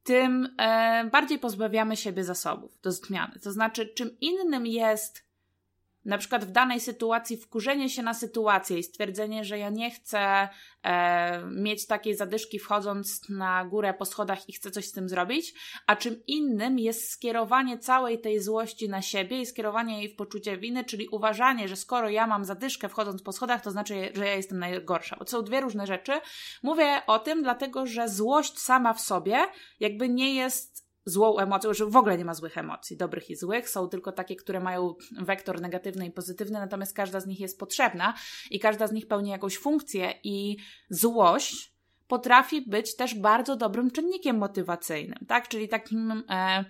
tym 0.04 0.56
e, 0.60 1.10
bardziej 1.12 1.40
pozbawiamy 1.40 1.98
siebie 1.98 2.24
zasobów 2.24 2.82
do 2.82 2.92
zmiany. 2.92 3.40
To 3.44 3.52
znaczy, 3.52 3.88
czym 3.88 4.20
innym 4.22 4.68
jest 4.68 5.29
na 6.10 6.18
przykład 6.18 6.46
w 6.46 6.52
danej 6.52 6.80
sytuacji 6.80 7.38
wkurzenie 7.38 7.90
się 7.90 8.04
na 8.04 8.14
sytuację 8.14 8.80
i 8.80 8.84
stwierdzenie, 8.84 9.46
że 9.46 9.58
ja 9.58 9.70
nie 9.70 9.92
chcę 9.92 10.50
e, 10.84 11.42
mieć 11.46 11.88
takiej 11.88 12.16
zadyszki 12.16 12.60
wchodząc 12.60 13.30
na 13.30 13.66
górę 13.66 13.94
po 13.94 14.06
schodach 14.06 14.50
i 14.50 14.54
chcę 14.54 14.72
coś 14.72 14.88
z 14.88 14.92
tym 14.92 15.10
zrobić, 15.10 15.54
a 15.88 15.96
czym 15.96 16.16
innym 16.28 16.80
jest 16.80 17.10
skierowanie 17.10 17.78
całej 17.78 18.22
tej 18.22 18.40
złości 18.40 18.90
na 18.90 19.02
siebie 19.02 19.42
i 19.42 19.46
skierowanie 19.46 19.98
jej 19.98 20.10
w 20.10 20.16
poczucie 20.16 20.58
winy, 20.58 20.86
czyli 20.86 21.08
uważanie, 21.08 21.68
że 21.68 21.76
skoro 21.76 22.10
ja 22.10 22.28
mam 22.28 22.46
zadyszkę 22.46 22.90
wchodząc 22.90 23.22
po 23.22 23.32
schodach, 23.32 23.62
to 23.62 23.72
znaczy, 23.72 24.12
że 24.16 24.26
ja 24.26 24.36
jestem 24.36 24.60
najgorsza. 24.60 25.16
Bo 25.20 25.26
to 25.26 25.32
są 25.32 25.42
dwie 25.42 25.62
różne 25.62 25.88
rzeczy. 25.88 26.12
Mówię 26.64 27.02
o 27.08 27.20
tym, 27.20 27.44
dlatego 27.44 27.86
że 27.86 28.10
złość 28.10 28.60
sama 28.60 28.94
w 28.94 29.02
sobie 29.02 29.46
jakby 29.80 30.10
nie 30.10 30.36
jest 30.36 30.89
złą 31.10 31.38
emocją, 31.38 31.74
że 31.74 31.86
w 31.86 31.96
ogóle 31.96 32.18
nie 32.18 32.26
ma 32.26 32.34
złych 32.34 32.58
emocji, 32.58 32.98
dobrych 32.98 33.30
i 33.30 33.36
złych, 33.36 33.70
są 33.70 33.90
tylko 33.90 34.12
takie, 34.12 34.36
które 34.36 34.60
mają 34.60 34.96
wektor 35.22 35.62
negatywny 35.62 36.06
i 36.06 36.12
pozytywny, 36.12 36.60
natomiast 36.60 36.96
każda 36.96 37.20
z 37.20 37.28
nich 37.28 37.40
jest 37.40 37.60
potrzebna 37.60 38.14
i 38.52 38.60
każda 38.60 38.88
z 38.88 38.92
nich 38.92 39.08
pełni 39.08 39.30
jakąś 39.30 39.58
funkcję 39.58 40.14
i 40.24 40.58
złość 40.90 41.74
potrafi 42.08 42.62
być 42.62 42.96
też 42.96 43.16
bardzo 43.16 43.56
dobrym 43.56 43.92
czynnikiem 43.92 44.38
motywacyjnym, 44.38 45.26
tak? 45.28 45.48
Czyli 45.48 45.70
takim 45.70 46.24
e, 46.30 46.66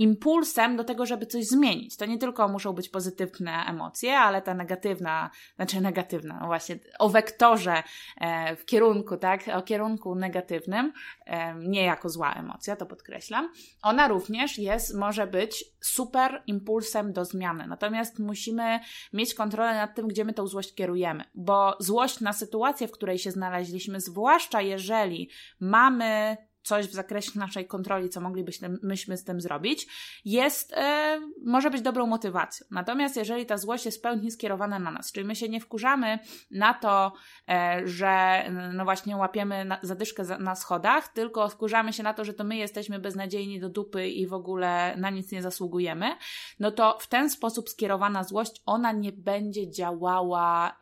impulsem 0.00 0.76
do 0.76 0.84
tego, 0.84 1.06
żeby 1.06 1.26
coś 1.26 1.46
zmienić. 1.46 1.96
To 1.96 2.06
nie 2.06 2.18
tylko 2.18 2.48
muszą 2.48 2.72
być 2.72 2.88
pozytywne 2.88 3.52
emocje, 3.68 4.18
ale 4.18 4.42
ta 4.42 4.54
negatywna, 4.54 5.30
znaczy 5.56 5.80
negatywna, 5.80 6.38
no 6.40 6.46
właśnie, 6.46 6.78
o 6.98 7.08
wektorze 7.08 7.82
e, 8.20 8.56
w 8.56 8.64
kierunku, 8.64 9.16
tak, 9.16 9.40
o 9.54 9.62
kierunku 9.62 10.14
negatywnym, 10.14 10.92
e, 11.26 11.54
nie 11.54 11.84
jako 11.84 12.08
zła 12.08 12.34
emocja, 12.34 12.76
to 12.76 12.86
podkreślam, 12.86 13.52
ona 13.82 14.08
również 14.08 14.58
jest, 14.58 14.94
może 14.94 15.26
być 15.26 15.64
super 15.80 16.42
impulsem 16.46 17.12
do 17.12 17.24
zmiany. 17.24 17.66
Natomiast 17.66 18.18
musimy 18.18 18.80
mieć 19.12 19.34
kontrolę 19.34 19.74
nad 19.74 19.94
tym, 19.94 20.08
gdzie 20.08 20.24
my 20.24 20.32
tą 20.32 20.46
złość 20.46 20.74
kierujemy, 20.74 21.24
bo 21.34 21.76
złość 21.80 22.20
na 22.20 22.32
sytuację, 22.32 22.88
w 22.88 22.92
której 22.92 23.18
się 23.18 23.30
znaleźliśmy, 23.30 24.00
zwłaszcza 24.00 24.60
jeżeli 24.60 25.30
mamy 25.60 26.36
coś 26.62 26.86
w 26.86 26.92
zakresie 26.92 27.38
naszej 27.38 27.66
kontroli, 27.66 28.08
co 28.08 28.20
moglibyśmy 28.20 29.16
z 29.16 29.24
tym 29.24 29.40
zrobić, 29.40 29.86
jest, 30.24 30.72
e, 30.76 31.20
może 31.44 31.70
być 31.70 31.82
dobrą 31.82 32.06
motywacją. 32.06 32.66
Natomiast 32.70 33.16
jeżeli 33.16 33.46
ta 33.46 33.58
złość 33.58 33.86
jest 33.86 33.98
w 33.98 34.00
pełni 34.00 34.30
skierowana 34.30 34.78
na 34.78 34.90
nas, 34.90 35.12
czyli 35.12 35.26
my 35.26 35.36
się 35.36 35.48
nie 35.48 35.60
wkurzamy 35.60 36.18
na 36.50 36.74
to, 36.74 37.12
e, 37.48 37.80
że 37.84 38.44
no 38.74 38.84
właśnie 38.84 39.16
łapiemy 39.16 39.64
na, 39.64 39.78
zadyszkę 39.82 40.24
za, 40.24 40.38
na 40.38 40.54
schodach, 40.54 41.08
tylko 41.08 41.48
wkurzamy 41.48 41.92
się 41.92 42.02
na 42.02 42.14
to, 42.14 42.24
że 42.24 42.34
to 42.34 42.44
my 42.44 42.56
jesteśmy 42.56 42.98
beznadziejni 42.98 43.60
do 43.60 43.68
dupy 43.68 44.08
i 44.08 44.26
w 44.26 44.32
ogóle 44.32 44.96
na 44.96 45.10
nic 45.10 45.32
nie 45.32 45.42
zasługujemy, 45.42 46.16
no 46.60 46.70
to 46.70 46.98
w 47.00 47.06
ten 47.06 47.30
sposób 47.30 47.68
skierowana 47.68 48.24
złość, 48.24 48.62
ona 48.66 48.92
nie 48.92 49.12
będzie 49.12 49.70
działała 49.70 50.78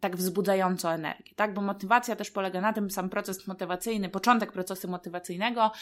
tak 0.00 0.16
wzbudzająco 0.16 0.92
energię, 0.92 1.34
tak? 1.36 1.54
Bo 1.54 1.60
motywacja 1.60 2.16
też 2.16 2.30
polega 2.30 2.60
na 2.60 2.72
tym, 2.72 2.90
sam 2.90 3.08
proces 3.08 3.46
motywacyjny, 3.46 4.08
początek 4.08 4.52
procesu 4.52 4.88
motywacyjnego 4.88 5.72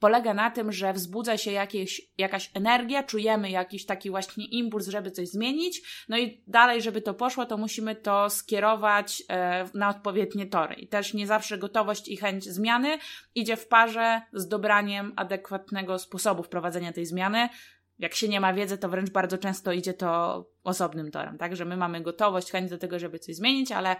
polega 0.00 0.34
na 0.34 0.50
tym, 0.50 0.72
że 0.72 0.92
wzbudza 0.92 1.36
się 1.36 1.52
jakieś, 1.52 2.02
jakaś 2.18 2.50
energia, 2.54 3.02
czujemy 3.02 3.50
jakiś 3.50 3.86
taki 3.86 4.10
właśnie 4.10 4.44
impuls, 4.46 4.88
żeby 4.88 5.10
coś 5.10 5.28
zmienić, 5.28 6.04
no 6.08 6.18
i 6.18 6.42
dalej, 6.46 6.82
żeby 6.82 7.02
to 7.02 7.14
poszło, 7.14 7.46
to 7.46 7.56
musimy 7.56 7.96
to 7.96 8.30
skierować 8.30 9.22
e, 9.28 9.68
na 9.74 9.88
odpowiednie 9.88 10.46
tory. 10.46 10.74
I 10.74 10.88
też 10.88 11.14
nie 11.14 11.26
zawsze 11.26 11.58
gotowość 11.58 12.08
i 12.08 12.16
chęć 12.16 12.44
zmiany 12.44 12.98
idzie 13.34 13.56
w 13.56 13.68
parze 13.68 14.22
z 14.32 14.48
dobraniem 14.48 15.12
adekwatnego 15.16 15.98
sposobu 15.98 16.42
wprowadzenia 16.42 16.92
tej 16.92 17.06
zmiany, 17.06 17.48
jak 17.98 18.14
się 18.14 18.28
nie 18.28 18.40
ma 18.40 18.54
wiedzy, 18.54 18.78
to 18.78 18.88
wręcz 18.88 19.10
bardzo 19.10 19.38
często 19.38 19.72
idzie 19.72 19.94
to 19.94 20.44
osobnym 20.64 21.10
torem, 21.10 21.38
tak? 21.38 21.56
Że 21.56 21.64
my 21.64 21.76
mamy 21.76 22.00
gotowość, 22.00 22.50
chęć 22.50 22.70
do 22.70 22.78
tego, 22.78 22.98
żeby 22.98 23.18
coś 23.18 23.36
zmienić, 23.36 23.72
ale 23.72 23.96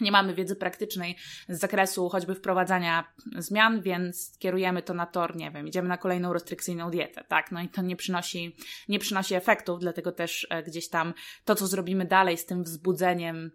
nie 0.00 0.12
mamy 0.12 0.34
wiedzy 0.34 0.56
praktycznej 0.56 1.16
z 1.48 1.58
zakresu 1.58 2.08
choćby 2.08 2.34
wprowadzania 2.34 3.04
zmian, 3.38 3.80
więc 3.80 4.38
kierujemy 4.38 4.82
to 4.82 4.94
na 4.94 5.06
tor, 5.06 5.36
nie 5.36 5.50
wiem, 5.50 5.68
idziemy 5.68 5.88
na 5.88 5.98
kolejną 5.98 6.32
restrykcyjną 6.32 6.90
dietę, 6.90 7.24
tak? 7.28 7.52
No 7.52 7.62
i 7.62 7.68
to 7.68 7.82
nie 7.82 7.96
przynosi, 7.96 8.56
nie 8.88 8.98
przynosi 8.98 9.34
efektów, 9.34 9.80
dlatego 9.80 10.12
też 10.12 10.46
e, 10.50 10.62
gdzieś 10.62 10.88
tam 10.88 11.14
to, 11.44 11.54
co 11.54 11.66
zrobimy 11.66 12.04
dalej 12.04 12.38
z 12.38 12.46
tym 12.46 12.62
wzbudzeniem 12.62 13.50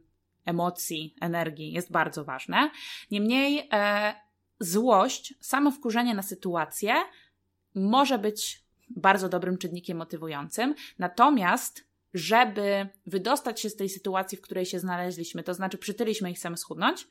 emocji, 0.45 1.15
energii 1.21 1.71
jest 1.71 1.91
bardzo 1.91 2.25
ważne. 2.25 2.71
Niemniej 3.11 3.69
e, 3.71 4.13
złość, 4.59 5.33
samo 5.41 5.71
wkurzenie 5.71 6.15
na 6.15 6.21
sytuację 6.21 6.95
może 7.75 8.19
być 8.19 8.60
bardzo 8.95 9.29
dobrym 9.29 9.57
czynnikiem 9.57 9.97
motywującym. 9.97 10.75
Natomiast, 10.99 11.87
żeby 12.13 12.87
wydostać 13.05 13.61
się 13.61 13.69
z 13.69 13.75
tej 13.75 13.89
sytuacji, 13.89 14.37
w 14.37 14.41
której 14.41 14.65
się 14.65 14.79
znaleźliśmy, 14.79 15.43
to 15.43 15.53
znaczy 15.53 15.77
przytyliśmy 15.77 16.31
i 16.31 16.33
chcemy 16.33 16.57
schudnąć, 16.57 17.07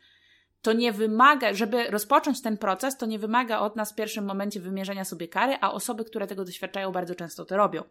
to 0.63 0.73
nie 0.73 0.93
wymaga, 0.93 1.55
żeby 1.55 1.91
rozpocząć 1.91 2.43
ten 2.43 2.59
proces, 2.59 2.97
to 2.97 3.07
nie 3.07 3.19
wymaga 3.19 3.59
od 3.59 3.77
nas 3.77 3.93
w 3.93 3.95
pierwszym 3.95 4.25
momencie 4.25 4.61
wymierzenia 4.61 5.05
sobie 5.05 5.29
kary, 5.29 5.57
a 5.61 5.73
osoby, 5.73 6.05
które 6.05 6.27
tego 6.27 6.45
doświadczają, 6.45 6.93
bardzo 6.93 7.15
często 7.15 7.45
to 7.45 7.57
robią. 7.57 7.83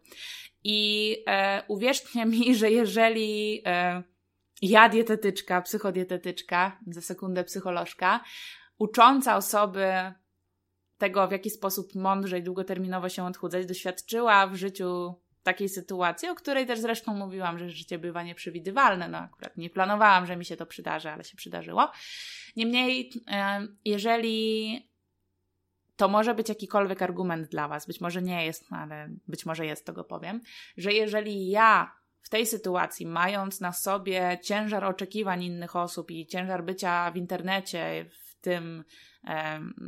I 0.64 1.16
e, 1.26 1.62
uwierzcie 1.68 2.26
mi, 2.26 2.54
że 2.54 2.70
jeżeli 2.70 3.62
e, 3.66 4.02
ja, 4.62 4.88
dietetyczka, 4.88 5.62
psychodietetyczka, 5.62 6.78
za 6.86 7.00
sekundę 7.00 7.44
psycholożka, 7.44 8.20
ucząca 8.78 9.36
osoby 9.36 9.86
tego, 11.00 11.28
w 11.28 11.32
jaki 11.32 11.50
sposób 11.50 11.94
mądrze 11.94 12.38
i 12.38 12.42
długoterminowo 12.42 13.08
się 13.08 13.24
odchudzać, 13.24 13.66
doświadczyła 13.66 14.46
w 14.46 14.54
życiu 14.54 15.14
takiej 15.42 15.68
sytuacji, 15.68 16.28
o 16.28 16.34
której 16.34 16.66
też 16.66 16.78
zresztą 16.78 17.14
mówiłam, 17.14 17.58
że 17.58 17.70
życie 17.70 17.98
bywa 17.98 18.22
nieprzewidywalne. 18.22 19.08
No 19.08 19.18
akurat 19.18 19.56
nie 19.56 19.70
planowałam, 19.70 20.26
że 20.26 20.36
mi 20.36 20.44
się 20.44 20.56
to 20.56 20.66
przydarzy, 20.66 21.10
ale 21.10 21.24
się 21.24 21.36
przydarzyło. 21.36 21.90
Niemniej, 22.56 23.12
jeżeli 23.84 24.90
to 25.96 26.08
może 26.08 26.34
być 26.34 26.48
jakikolwiek 26.48 27.02
argument 27.02 27.48
dla 27.48 27.68
Was, 27.68 27.86
być 27.86 28.00
może 28.00 28.22
nie 28.22 28.46
jest, 28.46 28.66
ale 28.70 29.08
być 29.28 29.46
może 29.46 29.66
jest, 29.66 29.86
to 29.86 29.92
go 29.92 30.04
powiem, 30.04 30.40
że 30.76 30.92
jeżeli 30.92 31.48
ja 31.48 31.92
w 32.22 32.28
tej 32.28 32.46
sytuacji, 32.46 33.06
mając 33.06 33.60
na 33.60 33.72
sobie 33.72 34.38
ciężar 34.42 34.84
oczekiwań 34.84 35.42
innych 35.42 35.76
osób 35.76 36.10
i 36.10 36.26
ciężar 36.26 36.64
bycia 36.64 37.10
w 37.10 37.16
internecie, 37.16 38.06
w 38.40 38.42
tym 38.42 38.84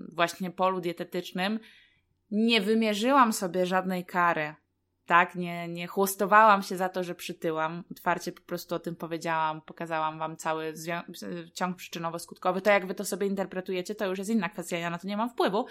właśnie 0.08 0.50
polu 0.50 0.80
dietetycznym, 0.80 1.60
nie 2.30 2.60
wymierzyłam 2.60 3.32
sobie 3.32 3.66
żadnej 3.66 4.04
kary. 4.04 4.54
Tak, 5.06 5.34
nie, 5.34 5.68
nie 5.68 5.86
chłostowałam 5.86 6.62
się 6.62 6.76
za 6.76 6.88
to, 6.88 7.04
że 7.04 7.14
przytyłam. 7.14 7.84
Otwarcie 7.90 8.32
po 8.32 8.40
prostu 8.40 8.74
o 8.74 8.78
tym 8.78 8.96
powiedziałam, 8.96 9.60
pokazałam 9.60 10.18
Wam 10.18 10.36
cały 10.36 10.74
ciąg 11.54 11.76
przyczynowo-skutkowy. 11.76 12.60
To, 12.60 12.70
jak 12.70 12.86
Wy 12.86 12.94
to 12.94 13.04
sobie 13.04 13.26
interpretujecie, 13.26 13.94
to 13.94 14.06
już 14.06 14.18
jest 14.18 14.30
inna 14.30 14.48
kwestia. 14.48 14.78
Ja 14.78 14.90
na 14.90 14.98
to 14.98 15.08
nie 15.08 15.16
mam 15.16 15.30
wpływu. 15.30 15.66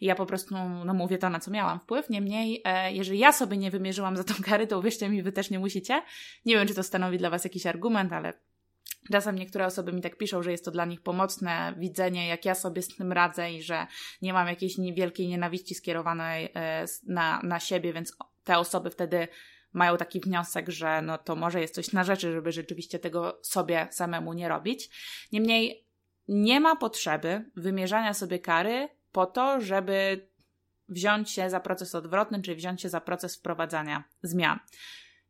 Ja 0.00 0.14
po 0.14 0.26
prostu 0.26 0.54
no, 0.84 0.94
mówię 0.94 1.18
to, 1.18 1.30
na 1.30 1.40
co 1.40 1.50
miałam 1.50 1.80
wpływ. 1.80 2.10
Niemniej, 2.10 2.62
e, 2.64 2.92
jeżeli 2.92 3.18
ja 3.18 3.32
sobie 3.32 3.56
nie 3.56 3.70
wymierzyłam 3.70 4.16
za 4.16 4.24
tą 4.24 4.34
karę, 4.44 4.66
to 4.66 4.78
uwierzcie 4.78 5.08
mi, 5.08 5.22
Wy 5.22 5.32
też 5.32 5.50
nie 5.50 5.58
musicie. 5.58 6.02
Nie 6.44 6.54
wiem, 6.54 6.68
czy 6.68 6.74
to 6.74 6.82
stanowi 6.82 7.18
dla 7.18 7.30
Was 7.30 7.44
jakiś 7.44 7.66
argument, 7.66 8.12
ale 8.12 8.32
Czasem 9.12 9.38
niektóre 9.38 9.66
osoby 9.66 9.92
mi 9.92 10.02
tak 10.02 10.16
piszą, 10.16 10.42
że 10.42 10.50
jest 10.50 10.64
to 10.64 10.70
dla 10.70 10.84
nich 10.84 11.00
pomocne 11.00 11.74
widzenie, 11.76 12.28
jak 12.28 12.44
ja 12.44 12.54
sobie 12.54 12.82
z 12.82 12.96
tym 12.96 13.12
radzę 13.12 13.52
i 13.52 13.62
że 13.62 13.86
nie 14.22 14.32
mam 14.32 14.48
jakiejś 14.48 14.76
wielkiej 14.94 15.28
nienawiści 15.28 15.74
skierowanej 15.74 16.52
e, 16.54 16.84
na, 17.06 17.40
na 17.42 17.60
siebie, 17.60 17.92
więc 17.92 18.16
te 18.44 18.58
osoby 18.58 18.90
wtedy 18.90 19.28
mają 19.72 19.96
taki 19.96 20.20
wniosek, 20.20 20.68
że 20.68 21.02
no 21.02 21.18
to 21.18 21.36
może 21.36 21.60
jest 21.60 21.74
coś 21.74 21.92
na 21.92 22.04
rzeczy, 22.04 22.32
żeby 22.32 22.52
rzeczywiście 22.52 22.98
tego 22.98 23.38
sobie 23.42 23.88
samemu 23.90 24.32
nie 24.32 24.48
robić. 24.48 24.90
Niemniej 25.32 25.86
nie 26.28 26.60
ma 26.60 26.76
potrzeby 26.76 27.44
wymierzania 27.56 28.14
sobie 28.14 28.38
kary 28.38 28.88
po 29.12 29.26
to, 29.26 29.60
żeby 29.60 30.28
wziąć 30.88 31.30
się 31.30 31.50
za 31.50 31.60
proces 31.60 31.94
odwrotny, 31.94 32.42
czyli 32.42 32.56
wziąć 32.56 32.82
się 32.82 32.88
za 32.88 33.00
proces 33.00 33.36
wprowadzania 33.36 34.04
zmian. 34.22 34.58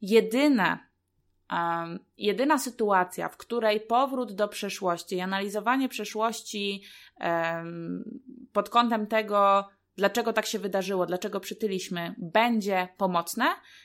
Jedyne, 0.00 0.78
Jedyna 2.16 2.58
sytuacja, 2.58 3.28
w 3.28 3.36
której 3.36 3.80
powrót 3.80 4.32
do 4.32 4.48
przeszłości 4.48 5.16
i 5.16 5.20
analizowanie 5.20 5.88
przeszłości 5.88 6.82
pod 8.52 8.70
kątem 8.70 9.06
tego, 9.06 9.68
dlaczego 9.96 10.32
tak 10.32 10.46
się 10.46 10.58
wydarzyło, 10.58 11.06
dlaczego 11.06 11.40
przytyliśmy, 11.40 12.14
będzie 12.18 12.88
pomocne, 12.96 13.44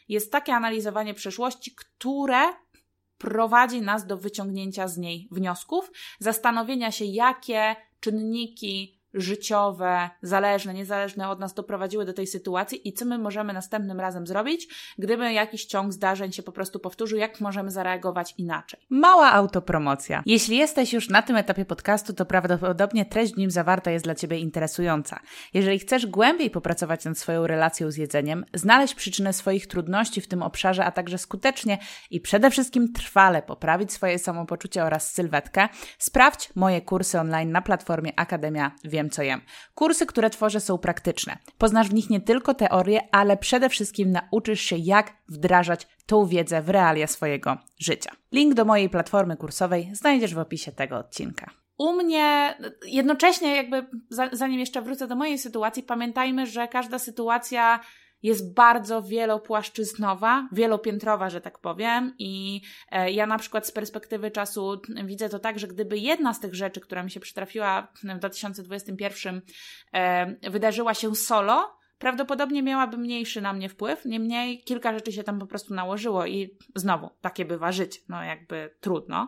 jest 0.09 0.31
takie 0.31 0.53
analizowanie 0.53 1.13
przeszłości, 1.13 1.75
które 1.75 2.41
prowadzi 3.17 3.81
nas 3.81 4.05
do 4.05 4.17
wyciągnięcia 4.17 4.87
z 4.87 4.97
niej 4.97 5.27
wniosków, 5.31 5.91
zastanowienia 6.19 6.91
się, 6.91 7.05
jakie 7.05 7.75
czynniki 7.99 9.00
życiowe, 9.13 10.09
zależne, 10.21 10.73
niezależne 10.73 11.29
od 11.29 11.39
nas 11.39 11.53
doprowadziły 11.53 12.05
do 12.05 12.13
tej 12.13 12.27
sytuacji 12.27 12.87
i 12.87 12.93
co 12.93 13.05
my 13.05 13.17
możemy 13.17 13.53
następnym 13.53 13.99
razem 13.99 14.27
zrobić, 14.27 14.67
gdyby 14.97 15.33
jakiś 15.33 15.65
ciąg 15.65 15.93
zdarzeń 15.93 16.31
się 16.31 16.43
po 16.43 16.51
prostu 16.51 16.79
powtórzył, 16.79 17.17
jak 17.17 17.41
możemy 17.41 17.71
zareagować 17.71 18.33
inaczej. 18.37 18.79
Mała 18.89 19.31
autopromocja. 19.31 20.23
Jeśli 20.25 20.57
jesteś 20.57 20.93
już 20.93 21.09
na 21.09 21.21
tym 21.21 21.35
etapie 21.35 21.65
podcastu, 21.65 22.13
to 22.13 22.25
prawdopodobnie 22.25 23.05
treść 23.05 23.33
w 23.33 23.37
nim 23.37 23.51
zawarta 23.51 23.91
jest 23.91 24.05
dla 24.05 24.15
Ciebie 24.15 24.39
interesująca. 24.39 25.19
Jeżeli 25.53 25.79
chcesz 25.79 26.05
głębiej 26.07 26.49
popracować 26.49 27.05
nad 27.05 27.17
swoją 27.17 27.47
relacją 27.47 27.91
z 27.91 27.97
jedzeniem, 27.97 28.45
znaleźć 28.53 28.95
przyczynę 28.95 29.33
swoich 29.33 29.67
trudności 29.67 30.21
w 30.21 30.27
tym 30.27 30.43
obszarze, 30.43 30.85
a 30.85 30.91
także 30.91 31.17
skutecznie 31.17 31.77
i 32.11 32.21
przede 32.21 32.51
wszystkim 32.51 32.93
trwale 32.93 33.41
poprawić 33.41 33.93
swoje 33.93 34.19
samopoczucie 34.19 34.83
oraz 34.83 35.11
sylwetkę, 35.11 35.69
sprawdź 35.97 36.49
moje 36.55 36.81
kursy 36.81 37.19
online 37.19 37.51
na 37.51 37.61
platformie 37.61 38.19
Akademia 38.19 38.71
Wiem 38.83 39.00
Wiem 39.01 39.09
co 39.09 39.23
jem. 39.23 39.41
Kursy, 39.75 40.05
które 40.05 40.29
tworzę 40.29 40.59
są 40.59 40.77
praktyczne. 40.77 41.37
Poznasz 41.57 41.89
w 41.89 41.93
nich 41.93 42.09
nie 42.09 42.21
tylko 42.21 42.53
teorię, 42.53 43.01
ale 43.11 43.37
przede 43.37 43.69
wszystkim 43.69 44.11
nauczysz 44.11 44.61
się 44.61 44.75
jak 44.75 45.13
wdrażać 45.27 45.87
tą 46.05 46.25
wiedzę 46.25 46.61
w 46.61 46.69
realia 46.69 47.07
swojego 47.07 47.57
życia. 47.79 48.11
Link 48.31 48.53
do 48.53 48.65
mojej 48.65 48.89
platformy 48.89 49.37
kursowej 49.37 49.89
znajdziesz 49.93 50.33
w 50.33 50.39
opisie 50.39 50.71
tego 50.71 50.97
odcinka. 50.97 51.51
U 51.77 51.93
mnie 51.93 52.57
jednocześnie, 52.85 53.55
jakby 53.55 53.85
zanim 54.31 54.59
jeszcze 54.59 54.81
wrócę 54.81 55.07
do 55.07 55.15
mojej 55.15 55.37
sytuacji, 55.37 55.83
pamiętajmy, 55.83 56.45
że 56.45 56.67
każda 56.67 56.99
sytuacja 56.99 57.79
jest 58.23 58.53
bardzo 58.53 59.01
wielopłaszczyznowa, 59.01 60.49
wielopiętrowa, 60.51 61.29
że 61.29 61.41
tak 61.41 61.59
powiem. 61.59 62.15
I 62.19 62.61
e, 62.91 63.11
ja 63.11 63.25
na 63.25 63.37
przykład 63.37 63.67
z 63.67 63.71
perspektywy 63.71 64.31
czasu 64.31 64.81
widzę 65.05 65.29
to 65.29 65.39
tak, 65.39 65.59
że 65.59 65.67
gdyby 65.67 65.97
jedna 65.97 66.33
z 66.33 66.39
tych 66.39 66.55
rzeczy, 66.55 66.81
która 66.81 67.03
mi 67.03 67.11
się 67.11 67.19
przytrafiła 67.19 67.87
w 67.95 68.19
2021, 68.19 69.41
e, 69.93 70.49
wydarzyła 70.51 70.93
się 70.93 71.15
solo, 71.15 71.81
prawdopodobnie 72.01 72.63
miałaby 72.63 72.97
mniejszy 72.97 73.41
na 73.41 73.53
mnie 73.53 73.69
wpływ. 73.69 74.05
Niemniej 74.05 74.63
kilka 74.63 74.93
rzeczy 74.93 75.11
się 75.11 75.23
tam 75.23 75.39
po 75.39 75.47
prostu 75.47 75.73
nałożyło 75.73 76.25
i 76.25 76.57
znowu 76.75 77.09
takie 77.21 77.45
bywa 77.45 77.71
życie. 77.71 77.99
No 78.09 78.23
jakby 78.23 78.75
trudno. 78.79 79.27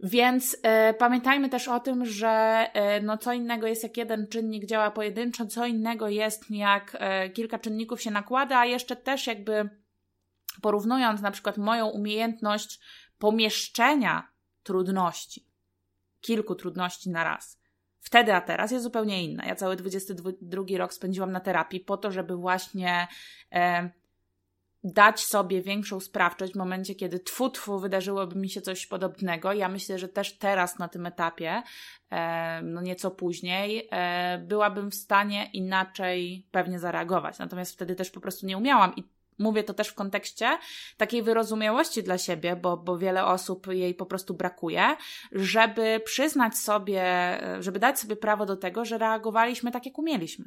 Więc 0.00 0.56
e, 0.62 0.94
pamiętajmy 0.94 1.48
też 1.48 1.68
o 1.68 1.80
tym, 1.80 2.04
że 2.06 2.28
e, 2.72 3.00
no 3.00 3.18
co 3.18 3.32
innego 3.32 3.66
jest 3.66 3.82
jak 3.82 3.96
jeden 3.96 4.28
czynnik 4.28 4.66
działa 4.66 4.90
pojedynczo, 4.90 5.46
co 5.46 5.66
innego 5.66 6.08
jest 6.08 6.50
jak 6.50 6.96
e, 7.00 7.30
kilka 7.30 7.58
czynników 7.58 8.02
się 8.02 8.10
nakłada, 8.10 8.58
a 8.58 8.66
jeszcze 8.66 8.96
też 8.96 9.26
jakby 9.26 9.70
porównując 10.62 11.20
na 11.20 11.30
przykład 11.30 11.58
moją 11.58 11.86
umiejętność 11.86 12.80
pomieszczenia 13.18 14.28
trudności, 14.62 15.46
kilku 16.20 16.54
trudności 16.54 17.10
na 17.10 17.24
raz. 17.24 17.60
Wtedy, 18.00 18.34
a 18.34 18.40
teraz 18.40 18.70
jest 18.70 18.82
zupełnie 18.82 19.24
inna. 19.24 19.46
Ja 19.46 19.54
cały 19.54 19.76
22 19.76 20.62
rok 20.78 20.92
spędziłam 20.94 21.32
na 21.32 21.40
terapii 21.40 21.80
po 21.80 21.96
to, 21.96 22.10
żeby 22.10 22.36
właśnie 22.36 23.08
e, 23.52 23.90
dać 24.86 25.20
sobie 25.20 25.62
większą 25.62 26.00
sprawczość 26.00 26.52
w 26.52 26.56
momencie, 26.56 26.94
kiedy 26.94 27.20
tfu, 27.20 27.50
tfu, 27.50 27.78
wydarzyłoby 27.78 28.38
mi 28.38 28.50
się 28.50 28.60
coś 28.60 28.86
podobnego. 28.86 29.52
Ja 29.52 29.68
myślę, 29.68 29.98
że 29.98 30.08
też 30.08 30.38
teraz 30.38 30.78
na 30.78 30.88
tym 30.88 31.06
etapie, 31.06 31.62
e, 32.10 32.62
no 32.62 32.80
nieco 32.80 33.10
później, 33.10 33.88
e, 33.90 34.38
byłabym 34.38 34.90
w 34.90 34.94
stanie 34.94 35.50
inaczej 35.52 36.46
pewnie 36.50 36.78
zareagować. 36.78 37.38
Natomiast 37.38 37.72
wtedy 37.72 37.94
też 37.94 38.10
po 38.10 38.20
prostu 38.20 38.46
nie 38.46 38.56
umiałam 38.56 38.96
i 38.96 39.04
mówię 39.38 39.64
to 39.64 39.74
też 39.74 39.88
w 39.88 39.94
kontekście 39.94 40.58
takiej 40.96 41.22
wyrozumiałości 41.22 42.02
dla 42.02 42.18
siebie, 42.18 42.56
bo, 42.56 42.76
bo 42.76 42.98
wiele 42.98 43.24
osób 43.24 43.66
jej 43.66 43.94
po 43.94 44.06
prostu 44.06 44.34
brakuje, 44.34 44.96
żeby 45.32 46.00
przyznać 46.04 46.58
sobie, 46.58 47.04
żeby 47.60 47.78
dać 47.78 47.98
sobie 48.00 48.16
prawo 48.16 48.46
do 48.46 48.56
tego, 48.56 48.84
że 48.84 48.98
reagowaliśmy 48.98 49.70
tak, 49.70 49.86
jak 49.86 49.98
umieliśmy. 49.98 50.44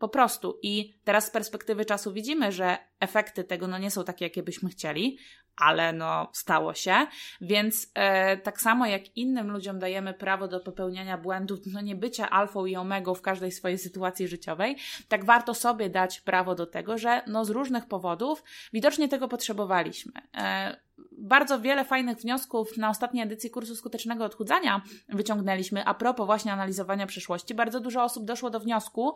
Po 0.00 0.08
prostu. 0.08 0.58
I 0.62 0.94
teraz 1.04 1.26
z 1.26 1.30
perspektywy 1.30 1.84
czasu 1.84 2.12
widzimy, 2.12 2.52
że 2.52 2.78
efekty 3.00 3.44
tego 3.44 3.66
no 3.66 3.78
nie 3.78 3.90
są 3.90 4.04
takie, 4.04 4.24
jakie 4.24 4.42
byśmy 4.42 4.70
chcieli, 4.70 5.18
ale 5.56 5.92
no 5.92 6.28
stało 6.32 6.74
się. 6.74 7.06
Więc 7.40 7.90
e, 7.94 8.36
tak 8.36 8.60
samo 8.60 8.86
jak 8.86 9.16
innym 9.16 9.50
ludziom 9.50 9.78
dajemy 9.78 10.14
prawo 10.14 10.48
do 10.48 10.60
popełniania 10.60 11.18
błędów, 11.18 11.60
no 11.66 11.80
nie 11.80 11.96
bycia 11.96 12.30
alfą 12.30 12.66
i 12.66 12.76
omegą 12.76 13.14
w 13.14 13.22
każdej 13.22 13.52
swojej 13.52 13.78
sytuacji 13.78 14.28
życiowej, 14.28 14.76
tak 15.08 15.24
warto 15.24 15.54
sobie 15.54 15.90
dać 15.90 16.20
prawo 16.20 16.54
do 16.54 16.66
tego, 16.66 16.98
że 16.98 17.22
no 17.26 17.44
z 17.44 17.50
różnych 17.50 17.86
powodów 17.86 18.42
widocznie 18.72 19.08
tego 19.08 19.28
potrzebowaliśmy. 19.28 20.12
E, 20.36 20.76
bardzo 21.18 21.60
wiele 21.60 21.84
fajnych 21.84 22.18
wniosków 22.18 22.76
na 22.76 22.90
ostatniej 22.90 23.24
edycji 23.24 23.50
kursu 23.50 23.76
skutecznego 23.76 24.24
odchudzania 24.24 24.82
wyciągnęliśmy 25.08 25.84
a 25.84 25.94
propos 25.94 26.26
właśnie 26.26 26.52
analizowania 26.52 27.06
przyszłości. 27.06 27.54
Bardzo 27.54 27.80
dużo 27.80 28.04
osób 28.04 28.24
doszło 28.24 28.50
do 28.50 28.60
wniosku 28.60 29.14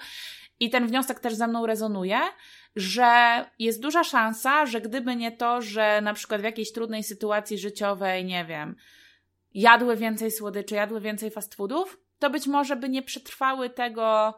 i 0.61 0.71
ten 0.71 0.87
wniosek 0.87 1.21
też 1.21 1.35
ze 1.35 1.47
mną 1.47 1.67
rezonuje, 1.67 2.21
że 2.77 3.45
jest 3.59 3.83
duża 3.83 4.05
szansa, 4.05 4.67
że 4.67 4.81
gdyby 4.81 5.17
nie 5.17 5.33
to, 5.33 5.63
że 5.63 6.01
na 6.01 6.15
przykład 6.15 6.41
w 6.41 6.45
jakiejś 6.45 6.73
trudnej 6.73 7.03
sytuacji 7.03 7.59
życiowej, 7.59 8.25
nie 8.25 8.45
wiem, 8.45 8.77
jadły 9.55 9.97
więcej 9.97 10.31
słodyczy, 10.31 10.75
jadły 10.75 11.01
więcej 11.01 11.31
fast 11.31 11.55
foodów, 11.55 11.99
to 12.19 12.31
być 12.31 12.47
może 12.47 12.77
by 12.77 12.89
nie 12.89 13.03
przetrwały 13.03 13.71
tego 13.71 14.35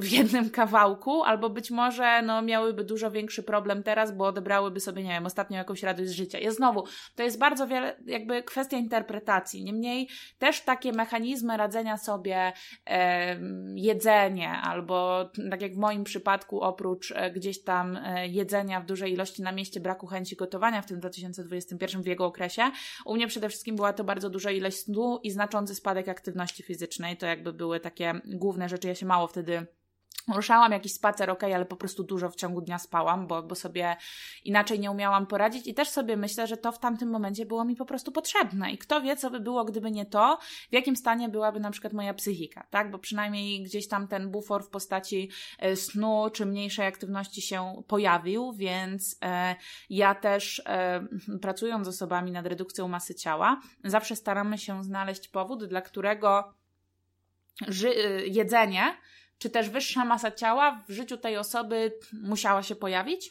w 0.00 0.12
jednym 0.12 0.50
kawałku, 0.50 1.22
albo 1.22 1.50
być 1.50 1.70
może 1.70 2.22
no, 2.22 2.42
miałyby 2.42 2.84
dużo 2.84 3.10
większy 3.10 3.42
problem 3.42 3.82
teraz, 3.82 4.16
bo 4.16 4.26
odebrałyby 4.26 4.80
sobie, 4.80 5.02
nie 5.02 5.10
wiem, 5.10 5.26
ostatnio 5.26 5.56
jakąś 5.56 5.82
radość 5.82 6.10
z 6.10 6.12
życia. 6.12 6.38
I 6.38 6.50
znowu, 6.50 6.84
to 7.16 7.22
jest 7.22 7.38
bardzo 7.38 7.66
wiele, 7.66 7.96
jakby 8.06 8.42
kwestia 8.42 8.76
interpretacji. 8.76 9.64
Niemniej 9.64 10.08
też 10.38 10.60
takie 10.60 10.92
mechanizmy 10.92 11.56
radzenia 11.56 11.96
sobie, 11.96 12.52
e, 12.86 13.40
jedzenie, 13.74 14.50
albo 14.50 15.30
tak 15.50 15.62
jak 15.62 15.74
w 15.74 15.78
moim 15.78 16.04
przypadku, 16.04 16.60
oprócz 16.60 17.12
e, 17.16 17.30
gdzieś 17.30 17.62
tam 17.64 17.96
e, 17.96 18.28
jedzenia 18.28 18.80
w 18.80 18.86
dużej 18.86 19.12
ilości 19.12 19.42
na 19.42 19.52
mieście, 19.52 19.80
braku 19.80 20.06
chęci 20.06 20.36
gotowania 20.36 20.82
w 20.82 20.86
tym 20.86 21.00
2021 21.00 22.02
w 22.02 22.06
jego 22.06 22.26
okresie, 22.26 22.62
u 23.06 23.14
mnie 23.14 23.26
przede 23.26 23.48
wszystkim 23.48 23.76
była 23.76 23.92
to 23.92 24.04
bardzo 24.04 24.30
duża 24.30 24.50
ilość 24.50 24.76
snu 24.78 25.20
i 25.22 25.30
znaczący 25.30 25.74
spadek 25.74 26.08
aktywności 26.08 26.62
fizycznej. 26.62 27.16
To 27.16 27.26
jakby 27.26 27.52
były 27.52 27.80
takie 27.80 28.20
główne 28.24 28.68
rzeczy. 28.68 28.88
Ja 28.88 28.94
się 28.94 29.06
mało 29.06 29.26
wtedy 29.26 29.66
Ruszałam 30.34 30.72
jakiś 30.72 30.92
spacer, 30.92 31.30
ok, 31.30 31.44
ale 31.44 31.66
po 31.66 31.76
prostu 31.76 32.04
dużo 32.04 32.30
w 32.30 32.36
ciągu 32.36 32.60
dnia 32.60 32.78
spałam, 32.78 33.26
bo, 33.26 33.42
bo 33.42 33.54
sobie 33.54 33.96
inaczej 34.44 34.80
nie 34.80 34.90
umiałam 34.90 35.26
poradzić 35.26 35.66
i 35.66 35.74
też 35.74 35.88
sobie 35.88 36.16
myślę, 36.16 36.46
że 36.46 36.56
to 36.56 36.72
w 36.72 36.78
tamtym 36.78 37.10
momencie 37.10 37.46
było 37.46 37.64
mi 37.64 37.76
po 37.76 37.84
prostu 37.84 38.12
potrzebne. 38.12 38.72
I 38.72 38.78
kto 38.78 39.00
wie, 39.00 39.16
co 39.16 39.30
by 39.30 39.40
było, 39.40 39.64
gdyby 39.64 39.90
nie 39.90 40.06
to, 40.06 40.38
w 40.70 40.72
jakim 40.72 40.96
stanie 40.96 41.28
byłaby 41.28 41.60
na 41.60 41.70
przykład 41.70 41.92
moja 41.92 42.14
psychika, 42.14 42.66
tak? 42.70 42.90
Bo 42.90 42.98
przynajmniej 42.98 43.62
gdzieś 43.62 43.88
tam 43.88 44.08
ten 44.08 44.30
bufor 44.30 44.64
w 44.64 44.68
postaci 44.68 45.30
e, 45.58 45.76
snu 45.76 46.30
czy 46.32 46.46
mniejszej 46.46 46.86
aktywności 46.86 47.42
się 47.42 47.82
pojawił, 47.88 48.52
więc 48.52 49.16
e, 49.22 49.56
ja 49.90 50.14
też 50.14 50.62
e, 50.66 51.06
pracując 51.42 51.86
z 51.86 51.88
osobami 51.88 52.32
nad 52.32 52.46
redukcją 52.46 52.88
masy 52.88 53.14
ciała, 53.14 53.60
zawsze 53.84 54.16
staramy 54.16 54.58
się 54.58 54.84
znaleźć 54.84 55.28
powód, 55.28 55.64
dla 55.64 55.80
którego 55.80 56.54
ży- 57.68 57.94
e, 57.96 58.26
jedzenie 58.26 58.96
czy 59.40 59.50
też 59.50 59.70
wyższa 59.70 60.04
masa 60.04 60.30
ciała 60.30 60.84
w 60.88 60.92
życiu 60.92 61.16
tej 61.16 61.36
osoby 61.36 61.92
musiała 62.12 62.62
się 62.62 62.76
pojawić. 62.76 63.30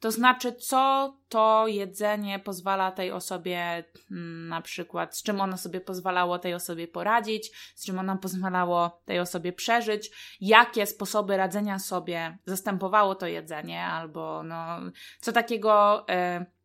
To 0.00 0.10
znaczy, 0.10 0.52
co 0.52 1.12
to 1.28 1.66
jedzenie 1.66 2.38
pozwala 2.38 2.92
tej 2.92 3.10
osobie, 3.10 3.84
mm, 4.10 4.48
na 4.48 4.60
przykład, 4.62 5.16
z 5.16 5.22
czym 5.22 5.40
ono 5.40 5.58
sobie 5.58 5.80
pozwalało 5.80 6.38
tej 6.38 6.54
osobie 6.54 6.88
poradzić, 6.88 7.50
z 7.74 7.86
czym 7.86 7.98
ono 7.98 8.18
pozwalało 8.18 9.02
tej 9.04 9.20
osobie 9.20 9.52
przeżyć, 9.52 10.10
jakie 10.40 10.86
sposoby 10.86 11.36
radzenia 11.36 11.78
sobie 11.78 12.38
zastępowało 12.46 13.14
to 13.14 13.26
jedzenie, 13.26 13.84
albo 13.84 14.42
no, 14.42 14.78
co 15.20 15.32
takiego. 15.32 16.04
Yy, 16.08 16.61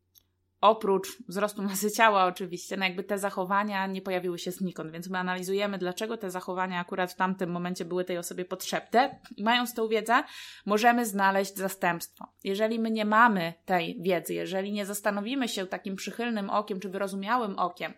oprócz 0.62 1.08
wzrostu 1.28 1.62
masy 1.62 1.92
ciała 1.92 2.26
oczywiście, 2.26 2.78
no 2.78 2.86
jakby 2.86 3.04
te 3.04 3.18
zachowania 3.18 3.88
nie 3.88 4.02
pojawiły 4.02 4.40
się 4.40 4.52
znikąd, 4.52 4.92
więc 4.92 5.10
my 5.10 5.18
analizujemy, 5.18 5.78
dlaczego 5.78 6.18
te 6.18 6.32
zachowania 6.32 6.80
akurat 6.80 7.12
w 7.12 7.16
tamtym 7.16 7.50
momencie 7.50 7.86
były 7.86 8.06
tej 8.06 8.18
osobie 8.18 8.46
potrzebne 8.46 9.20
i 9.38 9.44
mając 9.44 9.74
tą 9.74 9.88
wiedzę, 9.88 10.24
możemy 10.66 11.06
znaleźć 11.06 11.56
zastępstwo. 11.56 12.28
Jeżeli 12.44 12.80
my 12.80 12.92
nie 12.92 13.06
mamy 13.06 13.54
tej 13.66 14.02
wiedzy, 14.02 14.34
jeżeli 14.34 14.72
nie 14.72 14.86
zastanowimy 14.86 15.48
się 15.48 15.68
takim 15.68 15.96
przychylnym 15.96 16.50
okiem 16.50 16.80
czy 16.80 16.90
wyrozumiałym 16.90 17.60
okiem, 17.60 17.94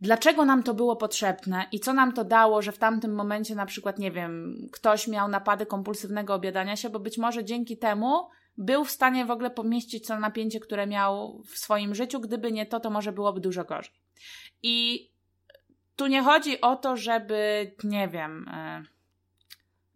dlaczego 0.00 0.44
nam 0.44 0.62
to 0.62 0.74
było 0.74 0.96
potrzebne 0.96 1.64
i 1.72 1.80
co 1.80 1.92
nam 1.92 2.12
to 2.12 2.24
dało, 2.24 2.62
że 2.62 2.72
w 2.72 2.78
tamtym 2.78 3.14
momencie 3.14 3.54
na 3.54 3.66
przykład, 3.66 3.98
nie 3.98 4.10
wiem, 4.10 4.56
ktoś 4.72 5.08
miał 5.08 5.28
napady 5.28 5.66
kompulsywnego 5.66 6.34
obiadania 6.34 6.76
się, 6.76 6.90
bo 6.90 7.00
być 7.00 7.18
może 7.18 7.44
dzięki 7.44 7.78
temu 7.78 8.28
był 8.56 8.84
w 8.84 8.90
stanie 8.90 9.24
w 9.24 9.30
ogóle 9.30 9.50
pomieścić 9.50 10.06
to 10.06 10.20
napięcie, 10.20 10.60
które 10.60 10.86
miał 10.86 11.42
w 11.42 11.58
swoim 11.58 11.94
życiu. 11.94 12.20
Gdyby 12.20 12.52
nie 12.52 12.66
to, 12.66 12.80
to 12.80 12.90
może 12.90 13.12
byłoby 13.12 13.40
dużo 13.40 13.64
gorzej. 13.64 13.94
I 14.62 15.08
tu 15.96 16.06
nie 16.06 16.22
chodzi 16.22 16.60
o 16.60 16.76
to, 16.76 16.96
żeby, 16.96 17.72
nie 17.84 18.08
wiem, 18.08 18.48
e, 18.48 18.82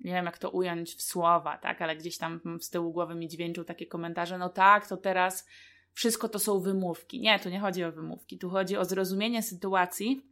nie 0.00 0.12
wiem 0.12 0.24
jak 0.24 0.38
to 0.38 0.50
ująć 0.50 0.94
w 0.94 1.02
słowa, 1.02 1.58
tak, 1.58 1.82
ale 1.82 1.96
gdzieś 1.96 2.18
tam 2.18 2.40
z 2.60 2.70
tyłu 2.70 2.92
głowy 2.92 3.14
mi 3.14 3.28
dźwięczył 3.28 3.64
takie 3.64 3.86
komentarze, 3.86 4.38
no 4.38 4.48
tak, 4.48 4.86
to 4.88 4.96
teraz 4.96 5.46
wszystko 5.92 6.28
to 6.28 6.38
są 6.38 6.60
wymówki. 6.60 7.20
Nie, 7.20 7.38
tu 7.38 7.48
nie 7.48 7.60
chodzi 7.60 7.84
o 7.84 7.92
wymówki, 7.92 8.38
tu 8.38 8.50
chodzi 8.50 8.76
o 8.76 8.84
zrozumienie 8.84 9.42
sytuacji, 9.42 10.22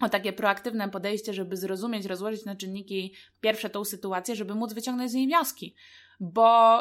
o 0.00 0.08
takie 0.08 0.32
proaktywne 0.32 0.88
podejście, 0.88 1.34
żeby 1.34 1.56
zrozumieć, 1.56 2.06
rozłożyć 2.06 2.44
na 2.44 2.56
czynniki 2.56 3.14
pierwsze 3.40 3.70
tą 3.70 3.84
sytuację, 3.84 4.36
żeby 4.36 4.54
móc 4.54 4.72
wyciągnąć 4.72 5.10
z 5.10 5.14
niej 5.14 5.26
wnioski. 5.26 5.74
Bo 6.20 6.78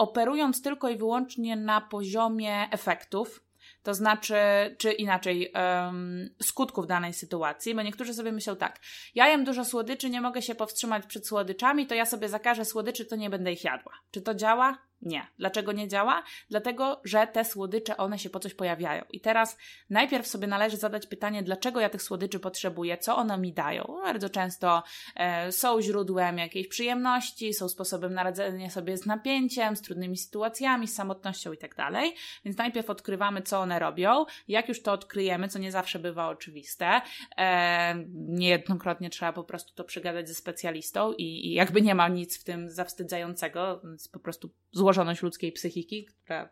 operując 0.00 0.62
tylko 0.62 0.88
i 0.88 0.96
wyłącznie 0.96 1.56
na 1.56 1.80
poziomie 1.80 2.68
efektów, 2.70 3.44
to 3.82 3.94
znaczy, 3.94 4.34
czy 4.78 4.92
inaczej, 4.92 5.52
um, 5.54 6.34
skutków 6.42 6.86
danej 6.86 7.12
sytuacji, 7.12 7.74
bo 7.74 7.82
niektórzy 7.82 8.14
sobie 8.14 8.32
myślą 8.32 8.56
tak, 8.56 8.80
ja 9.14 9.28
jem 9.28 9.44
dużo 9.44 9.64
słodyczy, 9.64 10.10
nie 10.10 10.20
mogę 10.20 10.42
się 10.42 10.54
powstrzymać 10.54 11.06
przed 11.06 11.26
słodyczami, 11.26 11.86
to 11.86 11.94
ja 11.94 12.06
sobie 12.06 12.28
zakażę 12.28 12.64
słodyczy, 12.64 13.06
to 13.06 13.16
nie 13.16 13.30
będę 13.30 13.52
ich 13.52 13.64
jadła. 13.64 13.92
Czy 14.10 14.22
to 14.22 14.34
działa? 14.34 14.78
Nie. 15.02 15.26
Dlaczego 15.38 15.72
nie 15.72 15.88
działa? 15.88 16.22
Dlatego, 16.50 17.00
że 17.04 17.26
te 17.26 17.44
słodycze, 17.44 17.96
one 17.96 18.18
się 18.18 18.30
po 18.30 18.40
coś 18.40 18.54
pojawiają. 18.54 19.04
I 19.12 19.20
teraz 19.20 19.58
najpierw 19.90 20.26
sobie 20.26 20.46
należy 20.46 20.76
zadać 20.76 21.06
pytanie, 21.06 21.42
dlaczego 21.42 21.80
ja 21.80 21.90
tych 21.90 22.02
słodyczy 22.02 22.40
potrzebuję, 22.40 22.98
co 22.98 23.16
one 23.16 23.38
mi 23.38 23.52
dają. 23.52 23.96
Bardzo 24.04 24.30
często 24.30 24.82
e, 25.16 25.52
są 25.52 25.82
źródłem 25.82 26.38
jakiejś 26.38 26.68
przyjemności, 26.68 27.54
są 27.54 27.68
sposobem 27.68 28.14
na 28.14 28.22
radzenie 28.22 28.70
sobie 28.70 28.96
z 28.96 29.06
napięciem, 29.06 29.76
z 29.76 29.82
trudnymi 29.82 30.16
sytuacjami, 30.16 30.88
z 30.88 30.94
samotnością 30.94 31.50
itd. 31.50 31.74
Tak 31.76 32.04
Więc 32.44 32.56
najpierw 32.56 32.90
odkrywamy, 32.90 33.42
co 33.42 33.60
one 33.60 33.78
robią. 33.78 34.24
Jak 34.48 34.68
już 34.68 34.82
to 34.82 34.92
odkryjemy, 34.92 35.48
co 35.48 35.58
nie 35.58 35.72
zawsze 35.72 35.98
bywa 35.98 36.28
oczywiste, 36.28 37.00
e, 37.36 37.94
niejednokrotnie 38.14 39.10
trzeba 39.10 39.32
po 39.32 39.44
prostu 39.44 39.74
to 39.74 39.84
przygadać 39.84 40.28
ze 40.28 40.34
specjalistą 40.34 41.12
i, 41.12 41.46
i 41.46 41.52
jakby 41.52 41.82
nie 41.82 41.94
ma 41.94 42.08
nic 42.08 42.40
w 42.40 42.44
tym 42.44 42.70
zawstydzającego, 42.70 43.82
jest 43.92 44.12
po 44.12 44.18
prostu 44.18 44.50
zło 44.72 44.89
złożoność 44.92 45.22
ludzkiej 45.22 45.52
psychiki, 45.52 46.04
która 46.24 46.48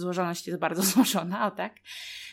złożoność 0.00 0.46
jest 0.46 0.58
bardzo 0.58 0.82
złożona, 0.92 1.46
o 1.46 1.50
tak. 1.50 1.72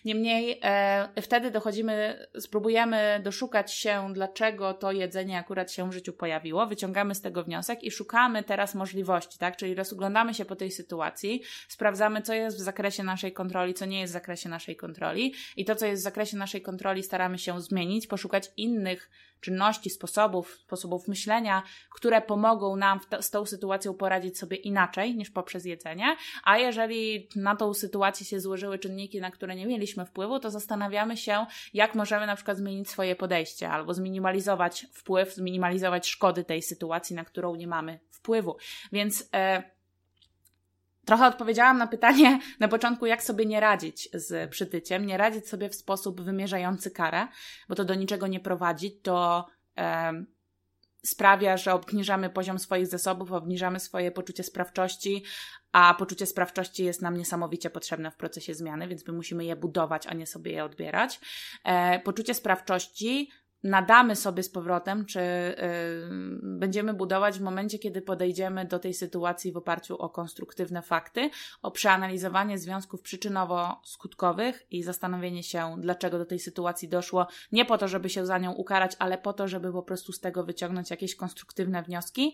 Niemniej 0.06 0.60
e, 0.64 1.22
wtedy 1.22 1.52
dochodzimy, 1.52 2.28
spróbujemy 2.40 3.22
doszukać 3.24 3.74
się, 3.74 4.08
dlaczego 4.14 4.74
to 4.74 4.92
jedzenie 4.92 5.40
akurat 5.40 5.72
się 5.72 5.90
w 5.90 5.94
życiu 5.94 6.14
pojawiło, 6.14 6.68
wyciągamy 6.68 7.16
z 7.16 7.22
tego 7.22 7.44
wniosek 7.44 7.84
i 7.84 7.92
szukamy 7.92 8.44
teraz 8.44 8.76
możliwości, 8.76 9.40
tak? 9.40 9.58
Czyli 9.58 9.76
rozglądamy 9.76 10.34
się 10.34 10.46
po 10.46 10.56
tej 10.56 10.72
sytuacji, 10.72 11.42
sprawdzamy, 11.68 12.22
co 12.22 12.34
jest 12.34 12.58
w 12.58 12.62
zakresie 12.62 13.04
naszej 13.04 13.34
kontroli, 13.34 13.74
co 13.74 13.86
nie 13.86 14.00
jest 14.00 14.14
w 14.14 14.14
zakresie 14.14 14.50
naszej 14.50 14.76
kontroli 14.76 15.34
i 15.58 15.66
to, 15.66 15.76
co 15.76 15.86
jest 15.86 16.02
w 16.02 16.04
zakresie 16.04 16.38
naszej 16.38 16.62
kontroli, 16.62 17.04
staramy 17.04 17.38
się 17.38 17.62
zmienić, 17.62 18.08
poszukać 18.08 18.52
innych 18.58 19.10
czynności, 19.46 19.90
sposobów, 19.90 20.58
sposobów 20.58 21.08
myślenia, 21.08 21.64
które 21.90 22.22
pomogą 22.22 22.76
nam 22.76 23.00
z 23.22 23.30
tą 23.30 23.46
sytuacją 23.46 23.94
poradzić 23.94 24.38
sobie 24.38 24.58
inaczej 24.58 25.16
niż 25.16 25.30
poprzez 25.30 25.66
jedzenie, 25.66 26.16
a 26.44 26.58
jeżeli 26.58 27.30
na 27.56 27.60
tą 27.60 27.74
sytuację 27.74 28.26
się 28.26 28.40
złożyły 28.40 28.80
czynniki, 28.80 29.22
na 29.22 29.32
które 29.32 29.56
nie 29.56 29.66
mieliśmy 29.66 30.06
wpływu, 30.06 30.40
to 30.40 30.52
zastanawiamy 30.52 31.18
się, 31.18 31.46
jak 31.74 31.96
możemy 31.96 32.28
na 32.28 32.36
przykład 32.36 32.58
zmienić 32.58 32.90
swoje 32.90 33.16
podejście 33.16 33.70
albo 33.70 33.94
zminimalizować 33.94 34.88
wpływ, 34.94 35.34
zminimalizować 35.34 36.08
szkody 36.08 36.44
tej 36.44 36.62
sytuacji, 36.62 37.16
na 37.16 37.26
którą 37.26 37.56
nie 37.56 37.68
mamy 37.68 38.00
wpływu. 38.12 38.58
Więc 38.92 39.30
e, 39.34 39.76
Trochę 41.06 41.28
odpowiedziałam 41.28 41.78
na 41.78 41.88
pytanie 41.88 42.40
na 42.60 42.68
początku, 42.68 43.06
jak 43.06 43.24
sobie 43.24 43.46
nie 43.46 43.60
radzić 43.60 44.10
z 44.14 44.50
przytyciem. 44.50 45.06
Nie 45.06 45.18
radzić 45.18 45.50
sobie 45.50 45.70
w 45.70 45.76
sposób 45.76 46.22
wymierzający 46.22 46.92
karę, 46.92 47.28
bo 47.70 47.76
to 47.76 47.86
do 47.86 47.96
niczego 47.96 48.28
nie 48.28 48.40
prowadzi. 48.40 48.92
To 48.92 49.46
e, 49.78 50.26
sprawia, 51.06 51.58
że 51.58 51.74
obniżamy 51.74 52.30
poziom 52.30 52.60
swoich 52.60 52.88
zasobów, 52.88 53.32
obniżamy 53.32 53.80
swoje 53.80 54.12
poczucie 54.12 54.44
sprawczości, 54.44 55.24
a 55.72 55.94
poczucie 55.94 56.26
sprawczości 56.26 56.84
jest 56.84 57.02
nam 57.02 57.18
niesamowicie 57.18 57.70
potrzebne 57.70 58.12
w 58.12 58.16
procesie 58.16 58.56
zmiany, 58.56 58.88
więc 58.88 59.08
my 59.08 59.14
musimy 59.14 59.46
je 59.46 59.56
budować, 59.56 60.08
a 60.08 60.14
nie 60.14 60.28
sobie 60.28 60.52
je 60.52 60.64
odbierać. 60.64 61.20
E, 61.64 62.00
poczucie 62.00 62.34
sprawczości 62.34 63.32
nadamy 63.66 64.16
sobie 64.16 64.44
z 64.44 64.50
powrotem, 64.50 65.06
czy 65.06 65.20
y, 65.20 65.56
będziemy 66.42 66.94
budować 66.94 67.40
w 67.40 67.42
momencie, 67.42 67.80
kiedy 67.80 68.02
podejdziemy 68.02 68.66
do 68.66 68.80
tej 68.80 68.94
sytuacji 68.94 69.52
w 69.52 69.58
oparciu 69.58 69.98
o 69.98 70.10
konstruktywne 70.10 70.82
fakty, 70.82 71.30
o 71.62 71.72
przeanalizowanie 71.72 72.58
związków 72.58 73.02
przyczynowo-skutkowych 73.02 74.54
i 74.72 74.84
zastanowienie 74.84 75.44
się, 75.44 75.76
dlaczego 75.80 76.18
do 76.18 76.26
tej 76.26 76.40
sytuacji 76.40 76.90
doszło, 76.90 77.28
nie 77.52 77.66
po 77.66 77.78
to, 77.78 77.88
żeby 77.88 78.10
się 78.10 78.26
za 78.26 78.38
nią 78.38 78.52
ukarać, 78.52 78.96
ale 79.00 79.18
po 79.18 79.34
to, 79.34 79.48
żeby 79.48 79.72
po 79.72 79.84
prostu 79.84 80.12
z 80.12 80.20
tego 80.20 80.44
wyciągnąć 80.44 80.90
jakieś 80.90 81.16
konstruktywne 81.16 81.84
wnioski 81.84 82.34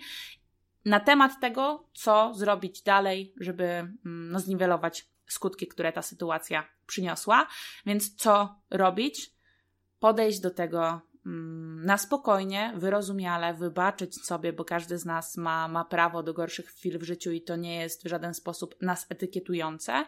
na 0.86 1.00
temat 1.00 1.32
tego, 1.42 1.88
co 1.94 2.34
zrobić 2.34 2.82
dalej, 2.82 3.34
żeby 3.40 3.64
mm, 3.64 3.98
no, 4.32 4.40
zniwelować 4.40 5.10
skutki, 5.28 5.68
które 5.68 5.94
ta 5.94 6.02
sytuacja 6.02 6.68
przyniosła. 6.88 7.48
Więc 7.86 8.16
co 8.16 8.56
robić? 8.70 9.32
Podejść 10.00 10.40
do 10.40 10.52
tego 10.52 11.11
na 11.26 11.98
spokojnie, 11.98 12.74
wyrozumiale 12.76 13.54
wybaczyć 13.54 14.16
sobie, 14.26 14.54
bo 14.54 14.66
każdy 14.66 14.98
z 14.98 15.06
nas 15.06 15.38
ma, 15.38 15.68
ma 15.68 15.86
prawo 15.86 16.24
do 16.24 16.34
gorszych 16.34 16.66
chwil 16.66 17.00
w 17.00 17.04
życiu 17.04 17.32
i 17.32 17.42
to 17.42 17.56
nie 17.56 17.76
jest 17.76 18.04
w 18.04 18.08
żaden 18.08 18.34
sposób 18.34 18.76
nas 18.82 19.06
etykietujące, 19.10 20.06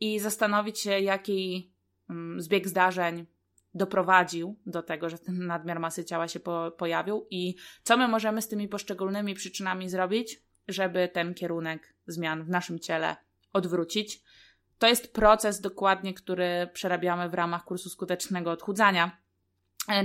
i 0.00 0.18
zastanowić 0.18 0.80
się, 0.80 1.00
jaki 1.00 1.72
mm, 2.10 2.40
zbieg 2.40 2.68
zdarzeń 2.68 3.26
doprowadził 3.74 4.56
do 4.66 4.82
tego, 4.82 5.10
że 5.10 5.18
ten 5.18 5.46
nadmiar 5.46 5.80
masy 5.80 6.04
ciała 6.04 6.28
się 6.28 6.40
po, 6.40 6.72
pojawił 6.78 7.26
i 7.30 7.54
co 7.82 7.96
my 7.96 8.08
możemy 8.08 8.42
z 8.42 8.48
tymi 8.48 8.68
poszczególnymi 8.68 9.34
przyczynami 9.34 9.88
zrobić, 9.88 10.42
żeby 10.68 11.08
ten 11.08 11.34
kierunek 11.34 11.94
zmian 12.06 12.44
w 12.44 12.48
naszym 12.48 12.78
ciele 12.78 13.16
odwrócić. 13.52 14.22
To 14.78 14.86
jest 14.86 15.12
proces 15.14 15.60
dokładnie, 15.60 16.14
który 16.14 16.70
przerabiamy 16.72 17.28
w 17.28 17.34
ramach 17.34 17.64
kursu 17.64 17.88
skutecznego 17.88 18.50
odchudzania 18.50 19.19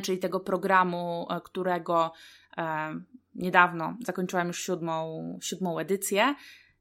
czyli 0.02 0.18
tego 0.18 0.40
programu, 0.40 1.28
e, 1.30 1.42
którego 1.42 2.14
e, 2.58 2.96
niedawno 3.36 3.98
zakończyłam 4.06 4.48
już 4.48 4.64
siódmą, 4.64 5.40
siódmą 5.42 5.80
edycję. 5.80 6.36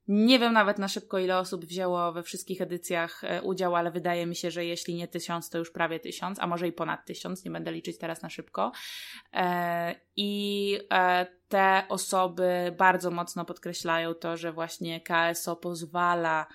Nie 0.08 0.38
wiem 0.38 0.52
nawet 0.52 0.78
na 0.78 0.88
szybko, 0.88 1.18
ile 1.18 1.38
osób 1.38 1.64
wzięło 1.64 2.12
we 2.12 2.22
wszystkich 2.22 2.60
edycjach 2.60 3.22
udział, 3.42 3.76
ale 3.76 3.90
wydaje 3.90 4.26
mi 4.26 4.36
się, 4.36 4.50
że 4.50 4.64
jeśli 4.64 4.94
nie 4.94 5.08
tysiąc, 5.08 5.50
to 5.50 5.58
już 5.58 5.70
prawie 5.70 6.00
tysiąc, 6.00 6.38
a 6.40 6.46
może 6.46 6.68
i 6.68 6.72
ponad 6.72 7.06
tysiąc, 7.06 7.44
nie 7.44 7.50
będę 7.50 7.72
liczyć 7.72 7.98
teraz 7.98 8.22
na 8.22 8.30
szybko. 8.30 8.72
I 10.16 10.78
te 11.48 11.82
osoby 11.88 12.74
bardzo 12.78 13.10
mocno 13.10 13.44
podkreślają 13.44 14.14
to, 14.14 14.36
że 14.36 14.52
właśnie 14.52 15.00
KSO 15.00 15.56
pozwala 15.56 16.46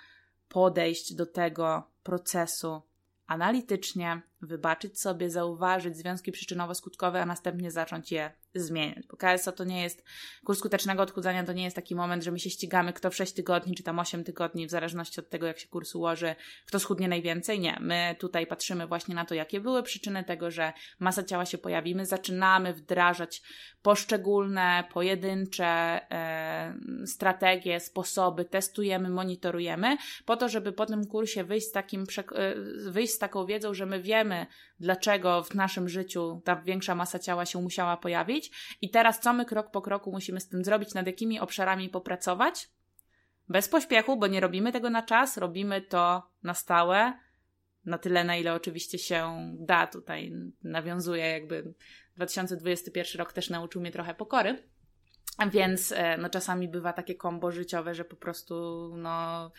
podejść 0.50 1.16
do 1.16 1.26
tego 1.26 1.84
procesu 2.04 2.82
analitycznie, 3.28 4.22
wybaczyć 4.42 5.00
sobie, 5.02 5.30
zauważyć 5.30 5.98
związki 5.98 6.32
przyczynowo-skutkowe, 6.32 7.22
a 7.22 7.26
następnie 7.26 7.72
zacząć 7.72 8.12
je 8.12 8.32
zmieniać. 8.56 9.08
Bo 9.08 9.18
KSO 9.18 9.52
to 9.52 9.64
nie 9.64 9.82
jest, 9.82 10.04
kurs 10.46 10.60
skutecznego 10.60 11.04
odchudzania 11.04 11.44
to 11.44 11.54
nie 11.54 11.64
jest 11.64 11.76
taki 11.76 11.96
moment, 11.96 12.24
że 12.24 12.32
my 12.32 12.40
się 12.40 12.50
ścigamy, 12.50 12.94
kto 12.94 13.10
w 13.10 13.16
6 13.16 13.34
tygodni, 13.34 13.76
czy 13.76 13.84
tam 13.84 14.00
8 14.00 14.24
tygodni, 14.24 14.68
w 14.68 14.70
zależności 14.70 15.20
od 15.20 15.30
tego, 15.30 15.48
jak 15.48 15.60
się 15.60 15.68
kurs 15.68 15.96
ułoży, 15.96 16.36
kto 16.66 16.80
schudnie 16.80 17.08
najwięcej. 17.08 17.60
Nie, 17.60 17.78
my 17.82 18.16
tutaj 18.20 18.48
patrzymy 18.48 18.88
właśnie 18.88 19.16
na 19.16 19.26
to, 19.26 19.36
jakie 19.36 19.60
były 19.60 19.84
przyczyny 19.84 20.24
tego, 20.24 20.52
że 20.52 20.74
masa 21.00 21.24
ciała 21.24 21.46
się 21.46 21.58
pojawi. 21.58 21.96
My 21.96 22.06
zaczynamy 22.06 22.74
wdrażać 22.74 23.42
poszczególne, 23.82 24.84
pojedyncze 24.94 25.66
e, 26.12 26.76
strategie, 27.06 27.80
sposoby, 27.80 28.46
testujemy, 28.46 29.10
monitorujemy, 29.10 29.98
po 30.26 30.38
to, 30.38 30.50
żeby 30.50 30.72
po 30.72 30.86
tym 30.86 31.08
kursie 31.08 31.44
wyjść 31.44 31.68
z, 31.68 31.72
takim, 31.72 32.06
e, 32.36 32.56
wyjść 32.92 33.14
z 33.14 33.20
taką 33.20 33.46
wiedzą, 33.46 33.74
że 33.74 33.86
my 33.86 34.02
wiemy, 34.02 34.48
dlaczego 34.80 35.44
w 35.44 35.56
naszym 35.56 35.90
życiu 35.90 36.42
ta 36.46 36.56
większa 36.56 36.96
masa 36.96 37.20
ciała 37.20 37.46
się 37.46 37.62
musiała 37.62 37.98
pojawić 37.98 38.52
i 38.82 38.90
teraz 38.90 39.20
co 39.20 39.34
my 39.34 39.46
krok 39.46 39.72
po 39.72 39.82
kroku 39.82 40.12
musimy 40.12 40.40
z 40.40 40.48
tym 40.48 40.64
zrobić, 40.64 40.94
nad 40.94 41.08
jakimi 41.08 41.40
obszarami 41.40 41.90
popracować. 41.90 42.70
Bez 43.50 43.70
pośpiechu, 43.70 44.18
bo 44.18 44.28
nie 44.28 44.40
robimy 44.40 44.72
tego 44.72 44.90
na 44.90 45.02
czas, 45.04 45.38
robimy 45.38 45.82
to 45.82 46.32
na 46.44 46.54
stałe, 46.54 47.14
na 47.86 47.98
tyle, 47.98 48.24
na 48.24 48.38
ile 48.38 48.54
oczywiście 48.54 48.98
się 48.98 49.52
da. 49.60 49.88
Tutaj 49.88 50.32
nawiązuje 50.64 51.26
jakby 51.26 51.74
2021 52.16 53.20
rok 53.20 53.34
też 53.34 53.50
nauczył 53.50 53.82
mnie 53.82 53.92
trochę 53.92 54.14
pokory. 54.14 54.64
Więc 55.52 55.92
e, 55.92 56.18
no, 56.18 56.30
czasami 56.30 56.68
bywa 56.68 56.94
takie 56.94 57.16
kombo 57.16 57.52
życiowe, 57.52 57.96
że 57.96 58.06
po 58.06 58.16
prostu 58.16 58.56
no, 58.98 59.52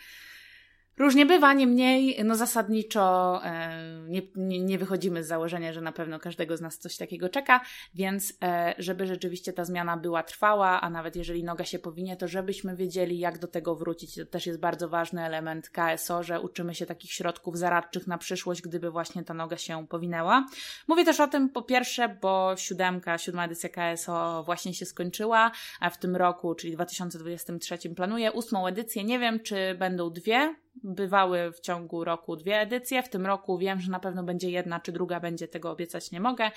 Różnie 1.01 1.25
bywa, 1.25 1.53
niemniej 1.53 2.23
no 2.23 2.35
zasadniczo 2.35 3.41
e, 3.45 4.01
nie, 4.07 4.21
nie, 4.59 4.77
wychodzimy 4.77 5.23
z 5.23 5.27
założenia, 5.27 5.73
że 5.73 5.81
na 5.81 5.91
pewno 5.91 6.19
każdego 6.19 6.57
z 6.57 6.61
nas 6.61 6.77
coś 6.77 6.97
takiego 6.97 7.29
czeka, 7.29 7.61
więc 7.93 8.33
e, 8.43 8.75
żeby 8.77 9.07
rzeczywiście 9.07 9.53
ta 9.53 9.65
zmiana 9.65 9.97
była 9.97 10.23
trwała, 10.23 10.81
a 10.81 10.89
nawet 10.89 11.15
jeżeli 11.15 11.43
noga 11.43 11.65
się 11.65 11.79
powinie, 11.79 12.17
to 12.17 12.27
żebyśmy 12.27 12.75
wiedzieli, 12.75 13.19
jak 13.19 13.39
do 13.39 13.47
tego 13.47 13.75
wrócić. 13.75 14.15
To 14.15 14.25
też 14.25 14.47
jest 14.47 14.59
bardzo 14.59 14.89
ważny 14.89 15.25
element 15.25 15.69
KSO, 15.69 16.23
że 16.23 16.41
uczymy 16.41 16.75
się 16.75 16.85
takich 16.85 17.11
środków 17.11 17.57
zaradczych 17.57 18.07
na 18.07 18.17
przyszłość, 18.17 18.61
gdyby 18.61 18.91
właśnie 18.91 19.23
ta 19.23 19.33
noga 19.33 19.57
się 19.57 19.87
powinęła. 19.87 20.45
Mówię 20.87 21.05
też 21.05 21.19
o 21.19 21.27
tym 21.27 21.49
po 21.49 21.61
pierwsze, 21.61 22.17
bo 22.21 22.53
siódemka, 22.57 23.17
siódma 23.17 23.45
edycja 23.45 23.69
KSO 23.69 24.43
właśnie 24.45 24.73
się 24.73 24.85
skończyła, 24.85 25.51
a 25.79 25.89
w 25.89 25.97
tym 25.97 26.15
roku, 26.15 26.55
czyli 26.55 26.73
2023 26.73 27.77
planuję 27.95 28.31
ósmą 28.31 28.67
edycję. 28.67 29.03
Nie 29.03 29.19
wiem, 29.19 29.39
czy 29.39 29.75
będą 29.79 30.09
dwie, 30.09 30.55
bywały 30.83 31.51
w 31.51 31.59
ciągu 31.59 32.03
roku 32.03 32.35
dwie 32.35 32.59
edycje. 32.59 33.03
W 33.03 33.09
tym 33.09 33.25
roku 33.25 33.57
wiem, 33.57 33.79
że 33.79 33.91
na 33.91 33.99
pewno 33.99 34.23
będzie 34.23 34.49
jedna 34.49 34.79
czy 34.79 34.91
druga 34.91 35.19
będzie, 35.19 35.47
tego 35.47 35.71
obiecać 35.71 36.11
nie 36.11 36.19
mogę, 36.19 36.51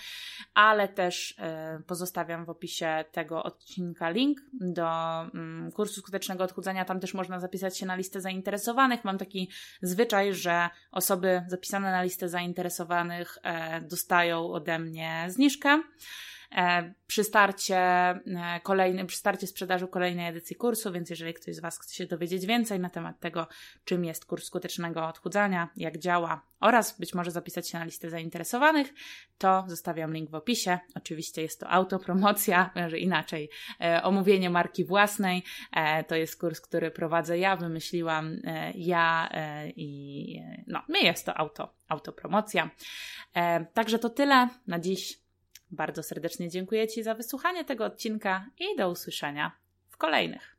ale 0.55 0.88
też 0.88 1.35
e, 1.38 1.81
pozostawiam 1.87 2.44
w 2.44 2.50
opisie 2.50 3.05
tego 3.12 3.42
odcinka 3.42 4.11
link 4.11 4.38
do 4.53 4.88
mm, 5.20 5.72
kursu 5.72 6.00
skutecznego 6.00 6.44
odchudzania. 6.44 6.85
Tam 6.85 7.00
też 7.00 7.14
można 7.14 7.40
zapisać 7.40 7.79
się 7.79 7.87
na 7.87 7.96
listę 7.96 8.20
zainteresowanych. 8.20 9.05
Mam 9.05 9.18
taki 9.18 9.50
zwyczaj, 9.83 10.35
że 10.35 10.68
osoby 10.92 11.42
zapisane 11.48 11.90
na 11.90 12.03
listę 12.03 12.29
zainteresowanych 12.29 13.38
e, 13.42 13.81
dostają 13.81 14.53
ode 14.53 14.79
mnie 14.79 15.27
zniżkę. 15.29 15.83
E, 16.52 16.94
przy 17.07 17.24
starcie, 17.24 17.76
e, 17.76 18.20
kolejny, 18.62 19.07
przy 19.07 19.18
starcie 19.18 19.46
sprzedaży 19.46 19.88
kolejnej 19.88 20.28
edycji 20.28 20.57
kursu, 20.57 20.92
więc 20.92 21.11
jeżeli 21.11 21.35
ktoś 21.35 21.54
z 21.54 21.61
Was 21.61 21.78
chce 21.78 21.94
się 21.94 22.07
dowiedzieć 22.07 22.46
więcej 22.46 22.80
na 22.80 22.90
temat 22.90 23.20
tego, 23.20 23.46
czym 23.85 24.04
jest 24.04 24.24
kurs 24.24 24.44
skutecznego 24.44 25.07
odchudzania, 25.07 25.68
jak 25.76 25.98
działa 25.98 26.42
oraz 26.61 26.98
być 26.98 27.14
może 27.14 27.30
zapisać 27.30 27.68
się 27.68 27.78
na 27.78 27.85
listę 27.85 28.11
zainteresowanych, 28.11 28.94
to 29.38 29.64
zostawiam 29.66 30.14
link 30.14 30.30
w 30.30 30.35
opisie. 30.35 30.78
Oczywiście 30.94 31.42
jest 31.42 31.61
to 31.61 31.68
autopromocja, 31.68 32.70
może 32.83 32.98
inaczej, 32.98 33.50
e, 33.80 34.02
omówienie 34.02 34.50
marki 34.50 34.85
własnej. 34.85 35.42
To 36.07 36.14
jest 36.14 36.40
kurs, 36.40 36.61
który 36.61 36.90
prowadzę 36.90 37.38
ja, 37.38 37.57
wymyśliłam 37.57 38.37
ja 38.74 39.28
i 39.76 40.40
no, 40.66 40.83
my 40.88 41.00
jest 41.00 41.26
to 41.26 41.38
auto, 41.38 41.74
autopromocja. 41.88 42.70
Także 43.74 43.98
to 43.98 44.11
tyle 44.11 44.48
na 44.66 44.78
dziś. 44.78 45.23
Bardzo 45.74 46.02
serdecznie 46.02 46.48
dziękuję 46.48 46.88
Ci 46.88 47.02
za 47.02 47.14
wysłuchanie 47.14 47.64
tego 47.64 47.84
odcinka 47.84 48.46
i 48.58 48.76
do 48.76 48.90
usłyszenia 48.90 49.52
w 49.88 49.96
kolejnych. 49.96 50.53